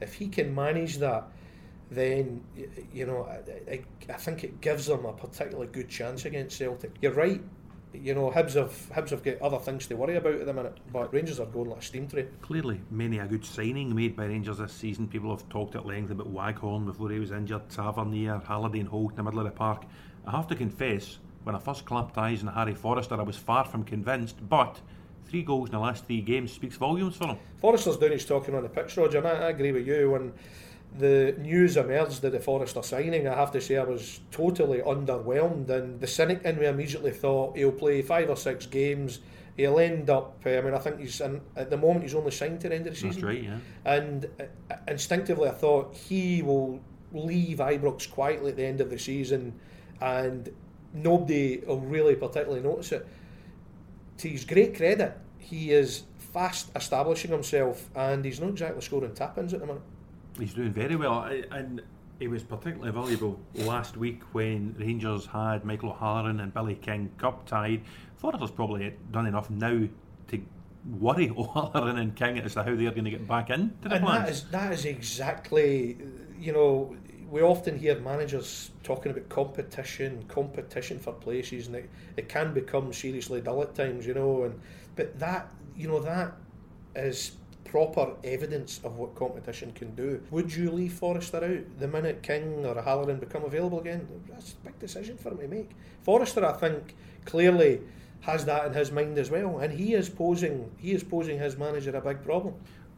If 0.00 0.12
he 0.14 0.28
can 0.28 0.54
manage 0.54 0.98
that, 0.98 1.24
then, 1.90 2.42
you 2.92 3.06
know, 3.06 3.24
I, 3.24 3.72
I, 3.72 3.84
I 4.10 4.16
think 4.16 4.44
it 4.44 4.60
gives 4.60 4.86
them 4.86 5.06
a 5.06 5.12
particularly 5.12 5.68
good 5.68 5.88
chance 5.88 6.26
against 6.26 6.58
Celtic. 6.58 6.92
You're 7.00 7.12
right, 7.12 7.40
you 7.94 8.14
know, 8.14 8.30
Hibs 8.30 8.54
have 8.54 8.72
Hibs 8.90 9.10
have 9.10 9.22
got 9.22 9.40
other 9.40 9.58
things 9.58 9.86
to 9.86 9.94
worry 9.94 10.16
about 10.16 10.34
at 10.34 10.46
the 10.46 10.52
minute, 10.52 10.78
but 10.92 11.12
Rangers 11.12 11.40
are 11.40 11.46
going 11.46 11.70
like 11.70 11.80
a 11.80 11.84
steam 11.84 12.08
train. 12.08 12.28
Clearly, 12.42 12.80
many 12.90 13.18
a 13.18 13.26
good 13.26 13.44
signing 13.44 13.94
made 13.94 14.16
by 14.16 14.26
Rangers 14.26 14.58
this 14.58 14.72
season. 14.72 15.08
People 15.08 15.30
have 15.30 15.48
talked 15.48 15.76
at 15.76 15.86
length 15.86 16.10
about 16.10 16.28
Waghorn 16.28 16.86
before 16.86 17.10
he 17.10 17.18
was 17.18 17.30
injured, 17.30 17.68
Tavernier, 17.70 18.42
Halliday 18.46 18.80
and 18.80 18.88
Holt 18.88 19.12
in 19.12 19.16
the 19.16 19.22
middle 19.22 19.40
of 19.40 19.46
the 19.46 19.52
park. 19.52 19.84
I 20.26 20.30
have 20.30 20.46
to 20.48 20.54
confess, 20.54 21.18
when 21.44 21.54
I 21.54 21.58
first 21.58 21.84
clapped 21.84 22.16
eyes 22.18 22.42
on 22.42 22.48
Harry 22.48 22.74
Forrester, 22.74 23.18
I 23.18 23.22
was 23.22 23.36
far 23.36 23.64
from 23.64 23.84
convinced, 23.84 24.36
but 24.48 24.80
three 25.26 25.42
goals 25.42 25.68
in 25.68 25.72
the 25.72 25.80
last 25.80 26.06
three 26.06 26.20
games 26.20 26.52
speaks 26.52 26.76
volumes 26.76 27.16
for 27.16 27.26
him. 27.26 27.38
Forrester's 27.58 27.96
doing 27.96 28.12
his 28.12 28.24
talking 28.24 28.54
on 28.54 28.62
the 28.62 28.68
pitch, 28.68 28.96
Roger, 28.96 29.18
and 29.18 29.26
I, 29.26 29.32
I 29.32 29.50
agree 29.50 29.72
with 29.72 29.86
you. 29.86 30.10
When 30.10 30.32
the 30.98 31.34
news 31.38 31.76
emerged 31.76 32.22
that 32.22 32.32
the 32.32 32.40
Forrester 32.40 32.82
signing, 32.82 33.26
I 33.26 33.34
have 33.34 33.50
to 33.52 33.60
say 33.60 33.76
I 33.76 33.84
was 33.84 34.20
totally 34.30 34.78
underwhelmed. 34.78 35.68
And 35.68 36.00
the 36.00 36.06
cynic 36.06 36.42
in 36.44 36.58
me 36.58 36.66
immediately 36.66 37.10
thought 37.10 37.56
he'll 37.56 37.72
play 37.72 38.00
five 38.00 38.30
or 38.30 38.36
six 38.36 38.66
games. 38.66 39.20
He'll 39.56 39.78
end 39.78 40.10
up. 40.10 40.40
I 40.46 40.60
mean, 40.60 40.74
I 40.74 40.78
think 40.78 41.00
he's 41.00 41.20
in, 41.20 41.40
at 41.56 41.70
the 41.70 41.76
moment 41.76 42.02
he's 42.02 42.14
only 42.14 42.30
signed 42.30 42.60
to 42.62 42.68
the 42.68 42.74
end 42.74 42.86
of 42.86 42.94
the 42.94 43.00
season. 43.00 43.22
That's 43.22 43.24
right, 43.24 43.42
yeah. 43.42 43.58
And 43.84 44.26
uh, 44.40 44.74
instinctively, 44.88 45.48
I 45.48 45.52
thought 45.52 45.94
he 45.94 46.42
will 46.42 46.80
leave 47.12 47.58
Ibrox 47.58 48.10
quietly 48.10 48.50
at 48.50 48.56
the 48.56 48.64
end 48.64 48.80
of 48.80 48.90
the 48.90 48.98
season, 48.98 49.58
and 50.04 50.50
nobody 50.92 51.62
will 51.66 51.80
really 51.80 52.14
particularly 52.14 52.60
notice 52.60 52.92
it. 52.92 53.06
To 54.18 54.28
his 54.28 54.44
great 54.44 54.76
credit, 54.76 55.18
he 55.38 55.72
is 55.72 56.04
fast 56.18 56.70
establishing 56.76 57.30
himself, 57.30 57.88
and 57.96 58.24
he's 58.24 58.38
not 58.38 58.50
exactly 58.50 58.82
scoring 58.82 59.14
tap-ins 59.14 59.54
at 59.54 59.60
the 59.60 59.66
moment. 59.66 59.84
He's 60.38 60.52
doing 60.52 60.72
very 60.72 60.96
well, 60.96 61.22
and 61.50 61.82
he 62.18 62.28
was 62.28 62.42
particularly 62.42 62.92
valuable 62.92 63.40
last 63.54 63.96
week 63.96 64.22
when 64.32 64.76
Rangers 64.78 65.26
had 65.26 65.64
Michael 65.64 65.90
O'Halloran 65.90 66.40
and 66.40 66.52
Billy 66.52 66.74
King 66.74 67.10
cup 67.16 67.46
tied. 67.46 67.82
Forrester's 68.16 68.50
probably 68.50 68.94
done 69.10 69.26
enough 69.26 69.48
now 69.48 69.88
to 70.28 70.42
worry 70.98 71.30
O'Halloran 71.36 71.96
and 71.98 72.14
King 72.14 72.38
as 72.40 72.54
to 72.54 72.62
how 72.62 72.74
they're 72.74 72.90
going 72.90 73.04
to 73.04 73.10
get 73.10 73.26
back 73.26 73.48
into 73.48 73.88
the 73.88 73.96
and 73.96 74.04
plans. 74.04 74.24
That 74.24 74.30
is, 74.30 74.50
that 74.50 74.72
is 74.72 74.84
exactly, 74.84 75.96
you 76.38 76.52
know, 76.52 76.94
we 77.30 77.42
often 77.42 77.78
hear 77.78 77.98
managers 78.00 78.70
talking 78.82 79.10
about 79.10 79.28
competition, 79.28 80.24
competition 80.28 80.98
for 80.98 81.12
places, 81.12 81.66
and 81.66 81.76
it, 81.76 81.90
it 82.16 82.28
can 82.28 82.54
become 82.54 82.92
seriously 82.92 83.40
dull 83.40 83.62
at 83.62 83.74
times, 83.74 84.06
you 84.06 84.14
know. 84.14 84.44
And 84.44 84.60
but 84.96 85.18
that, 85.18 85.52
you 85.76 85.88
know, 85.88 86.00
that 86.00 86.32
is 86.94 87.32
proper 87.64 88.14
evidence 88.22 88.80
of 88.84 88.96
what 88.96 89.14
competition 89.14 89.72
can 89.72 89.94
do. 89.94 90.22
Would 90.30 90.54
you 90.54 90.70
leave 90.70 90.92
Forrester 90.92 91.44
out 91.44 91.78
the 91.80 91.88
minute 91.88 92.22
King 92.22 92.64
or 92.64 92.80
Halloran 92.80 93.18
become 93.18 93.44
available 93.44 93.80
again? 93.80 94.06
That's 94.28 94.52
a 94.52 94.66
big 94.66 94.78
decision 94.78 95.16
for 95.16 95.30
him 95.30 95.38
to 95.38 95.48
make. 95.48 95.70
Forrester, 96.02 96.44
I 96.44 96.52
think, 96.52 96.94
clearly 97.24 97.80
has 98.20 98.44
that 98.44 98.66
in 98.66 98.72
his 98.74 98.92
mind 98.92 99.18
as 99.18 99.30
well, 99.30 99.58
and 99.58 99.72
he 99.72 99.94
is 99.94 100.08
posing 100.08 100.70
he 100.78 100.92
is 100.92 101.04
posing 101.04 101.38
his 101.38 101.56
manager 101.56 101.94
a 101.96 102.00
big 102.00 102.22
problem. 102.22 102.54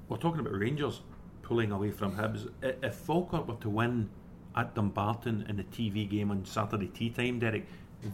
We're 0.08 0.18
talking 0.18 0.40
about 0.40 0.54
Rangers 0.54 1.00
pulling 1.46 1.70
away 1.70 1.92
from 1.92 2.12
Hibs. 2.16 2.50
If 2.60 2.96
Falkirk 2.96 3.46
were 3.46 3.54
to 3.54 3.70
win 3.70 4.10
at 4.56 4.74
Dumbarton 4.74 5.46
in 5.48 5.56
the 5.56 5.62
TV 5.62 6.08
game 6.10 6.32
on 6.32 6.44
Saturday 6.44 6.88
tea 6.88 7.10
time, 7.10 7.38
Derek, 7.38 7.66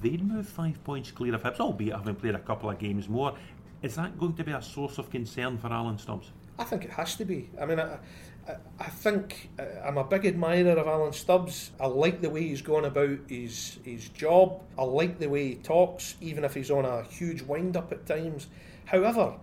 they'd 0.02 0.22
move 0.22 0.46
five 0.46 0.84
points 0.84 1.10
clear 1.10 1.34
of 1.34 1.42
Hibs, 1.42 1.58
albeit 1.58 1.96
having 1.96 2.14
played 2.14 2.34
a 2.34 2.40
couple 2.40 2.68
of 2.68 2.78
games 2.78 3.08
more. 3.08 3.34
Is 3.80 3.94
that 3.94 4.18
going 4.18 4.34
to 4.34 4.44
be 4.44 4.52
a 4.52 4.60
source 4.60 4.98
of 4.98 5.08
concern 5.10 5.56
for 5.56 5.68
Alan 5.68 5.98
Stubbs? 5.98 6.30
I 6.58 6.64
think 6.64 6.84
it 6.84 6.90
has 6.90 7.16
to 7.16 7.24
be. 7.24 7.48
I 7.58 7.64
mean, 7.64 7.80
I, 7.80 7.98
I, 8.46 8.56
I 8.78 8.88
think 8.90 9.48
uh, 9.58 9.64
I'm 9.82 9.96
a 9.96 10.04
big 10.04 10.26
admirer 10.26 10.76
of 10.76 10.86
Alan 10.86 11.14
Stubbs. 11.14 11.70
I 11.80 11.86
like 11.86 12.20
the 12.20 12.28
way 12.28 12.42
he's 12.42 12.60
going 12.60 12.84
about 12.84 13.18
his 13.28 13.78
his 13.82 14.10
job. 14.10 14.62
I 14.78 14.82
like 14.82 15.18
the 15.18 15.28
way 15.28 15.48
he 15.48 15.54
talks, 15.54 16.16
even 16.20 16.44
if 16.44 16.52
he's 16.52 16.70
on 16.70 16.84
a 16.84 17.02
huge 17.04 17.40
wind 17.40 17.78
up 17.78 17.92
at 17.92 18.04
times. 18.04 18.48
However, 18.84 19.36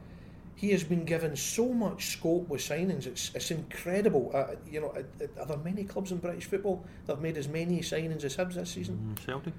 he 0.60 0.72
has 0.72 0.84
been 0.84 1.06
given 1.06 1.38
so 1.38 1.70
much 1.70 2.08
scope 2.08 2.50
with 2.50 2.60
signings. 2.60 3.08
It's 3.08 3.32
it's 3.34 3.50
incredible. 3.50 4.30
Uh, 4.34 4.56
you 4.70 4.82
know, 4.82 4.94
are 5.40 5.46
there 5.46 5.58
many 5.58 5.86
clubs 5.86 6.12
in 6.12 6.18
British 6.18 6.48
football 6.48 6.84
that 7.06 7.14
have 7.14 7.22
made 7.22 7.38
as 7.38 7.48
many 7.48 7.80
signings 7.80 8.26
as 8.26 8.36
Hibs 8.36 8.56
this 8.56 8.72
season? 8.72 9.16
Mm, 9.16 9.26
Celtic. 9.26 9.54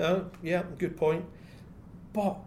Uh, 0.00 0.22
yeah, 0.42 0.64
good 0.76 0.96
point. 0.96 1.24
But 2.12 2.38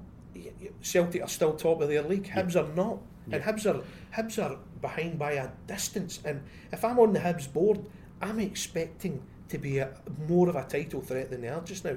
Celtic 0.82 1.22
are 1.22 1.30
still 1.30 1.54
top 1.54 1.80
of 1.80 1.88
their 1.88 2.02
league. 2.02 2.28
Hibs 2.28 2.58
are 2.58 2.68
not. 2.76 2.98
And 3.32 3.42
Hibs 3.42 3.66
are 3.66 3.82
Hibs 4.14 4.38
are 4.44 4.58
behind 4.82 5.18
by 5.18 5.34
a 5.34 5.50
distance. 5.66 6.20
And 6.26 6.44
if 6.74 6.84
I'm 6.84 7.00
on 7.00 7.14
the 7.14 7.22
Hibs 7.22 7.52
board, 7.52 7.80
I'm 8.22 8.40
expecting 8.42 9.22
to 9.48 9.58
be 9.58 9.78
a, 9.78 9.92
more 10.28 10.50
of 10.50 10.58
a 10.58 10.66
title 10.66 11.00
threat 11.00 11.30
than 11.30 11.40
they 11.40 11.48
are 11.48 11.62
just 11.62 11.86
now. 11.86 11.96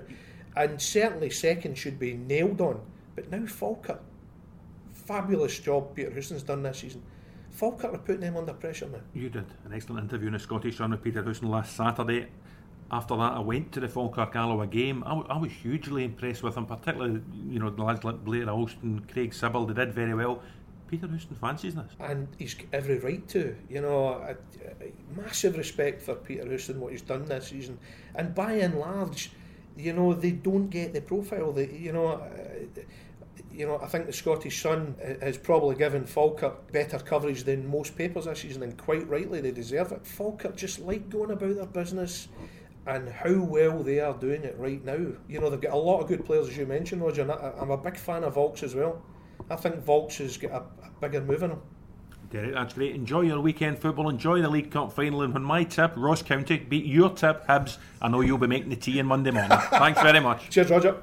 And 0.55 0.81
certainly 0.81 1.31
second 1.31 1.79
should 1.79 1.99
be 1.99 2.15
nailed 2.15 2.61
on. 2.61 2.81
But 3.17 3.29
now 3.29 3.45
Falkirk, 3.47 4.03
fabulous 5.11 5.59
job 5.59 5.95
Peter 5.97 6.11
Houston's 6.11 6.45
done 6.45 6.63
this 6.63 6.79
season. 6.79 7.03
Falkirk 7.51 7.95
are 7.95 7.99
putting 7.99 8.21
them 8.21 8.37
under 8.37 8.53
pressure 8.53 8.89
now. 8.89 9.01
You 9.13 9.29
did 9.29 9.47
an 9.65 9.73
excellent 9.75 10.05
interview 10.05 10.29
in 10.29 10.35
the 10.35 10.39
Scottish 10.39 10.77
Sun 10.79 10.93
with 10.93 11.03
Peter 11.03 11.23
Houston 11.23 11.49
last 11.49 11.77
Saturday. 11.77 12.29
After 12.93 13.17
that, 13.17 13.33
I 13.33 13.41
went 13.41 13.73
to 13.73 13.81
the 13.81 13.89
Falkirk 13.89 14.35
Alloa 14.37 14.69
game. 14.69 15.03
I, 15.05 15.11
w- 15.11 15.27
I 15.29 15.37
was 15.37 15.51
hugely 15.51 16.05
impressed 16.05 16.45
with 16.45 16.57
him, 16.57 16.67
particularly 16.67 17.21
you 17.49 17.59
know 17.59 17.71
the 17.71 17.83
lads 17.83 18.05
like 18.05 18.25
Blair 18.25 18.49
Alston, 18.49 19.05
Craig 19.13 19.33
Sibbald. 19.33 19.69
They 19.69 19.75
did 19.75 19.93
very 19.93 20.15
well. 20.15 20.43
Peter 20.87 21.09
Houston 21.09 21.37
fancies 21.37 21.75
this. 21.75 21.93
And 22.01 22.29
he's 22.39 22.57
every 22.73 22.99
right 22.99 23.27
to. 23.29 23.57
You 23.69 23.81
know, 23.81 24.37
massive 25.17 25.57
respect 25.57 26.03
for 26.03 26.15
Peter 26.15 26.47
Houston, 26.47 26.81
what 26.81 26.93
he's 26.93 27.03
done 27.03 27.25
this 27.25 27.49
season. 27.49 27.79
And 28.15 28.35
by 28.35 28.53
and 28.55 28.79
large, 28.79 29.31
you 29.77 29.93
know, 29.93 30.13
they 30.15 30.33
don't 30.33 30.69
get 30.69 30.93
the 30.93 31.01
profile. 31.01 31.53
They, 31.53 31.69
you 31.71 31.93
know, 31.93 32.09
uh, 32.09 32.81
you 33.53 33.67
know, 33.67 33.79
I 33.83 33.87
think 33.87 34.07
the 34.07 34.13
Scottish 34.13 34.63
Sun 34.63 34.97
uh, 35.03 35.25
has 35.25 35.37
probably 35.37 35.77
given 35.77 36.05
Falkirk 36.05 36.71
better 36.73 36.99
coverage 36.99 37.45
than 37.45 37.67
most 37.67 37.97
papers 37.97 38.25
this 38.25 38.41
season, 38.41 38.63
and 38.63 38.77
quite 38.77 39.09
rightly 39.09 39.41
they 39.41 39.51
deserve 39.51 39.93
it. 39.93 40.07
Falkirk 40.07 40.57
just 40.57 40.79
like 40.81 41.09
going 41.11 41.31
about 41.31 41.57
their 41.57 41.67
business 41.67 42.29
and 42.87 43.09
how 43.09 43.35
well 43.35 43.83
they 43.83 44.01
are 44.01 44.15
doing 44.15 44.45
it 44.45 44.57
right 44.59 44.85
now. 44.85 45.13
You 45.29 45.41
know, 45.41 45.51
they've 45.51 45.61
got 45.61 45.73
a 45.73 45.77
lot 45.77 46.01
of 46.01 46.09
good 46.09 46.25
players, 46.25 46.49
as 46.49 46.57
you 46.57 46.67
mentioned, 46.67 47.03
Roger, 47.03 47.23
and 47.23 47.33
I, 47.33 47.53
I'm 47.59 47.71
a 47.71 47.77
big 47.77 47.97
fan 47.97 48.25
of 48.25 48.35
Vaulks 48.35 48.63
as 48.63 48.75
well. 48.75 49.03
I 49.51 49.57
think 49.57 49.85
Vaulks 49.85 50.19
has 50.19 50.37
got 50.37 50.51
a, 50.53 50.87
a 50.87 50.91
bigger 51.01 51.21
move 51.21 51.43
in 51.43 51.51
him. 51.53 51.61
Derek, 52.31 52.55
that's 52.55 52.75
great. 52.75 52.95
Enjoy 52.95 53.23
your 53.23 53.41
weekend 53.41 53.81
football. 53.81 54.09
Enjoy 54.09 54.41
the 54.41 54.49
League 54.49 54.71
Cup 54.71 54.93
final. 54.93 55.23
And 55.23 55.35
when 55.35 55.43
my 55.43 55.65
tip, 55.65 55.93
Ross 55.97 56.23
County, 56.23 56.59
beat 56.59 56.85
your 56.85 57.11
tip, 57.11 57.45
Hibs, 57.49 57.79
I 58.01 58.09
know 58.09 58.21
you'll 58.21 58.39
be 58.39 58.47
making 58.47 58.71
the 58.71 58.77
tea 58.77 59.01
on 59.01 59.07
Monday 59.07 59.33
morning. 59.33 59.59
Thanks 59.71 60.01
very 60.01 60.21
much. 60.21 60.49
Cheers, 60.49 60.71
Roger. 60.71 61.03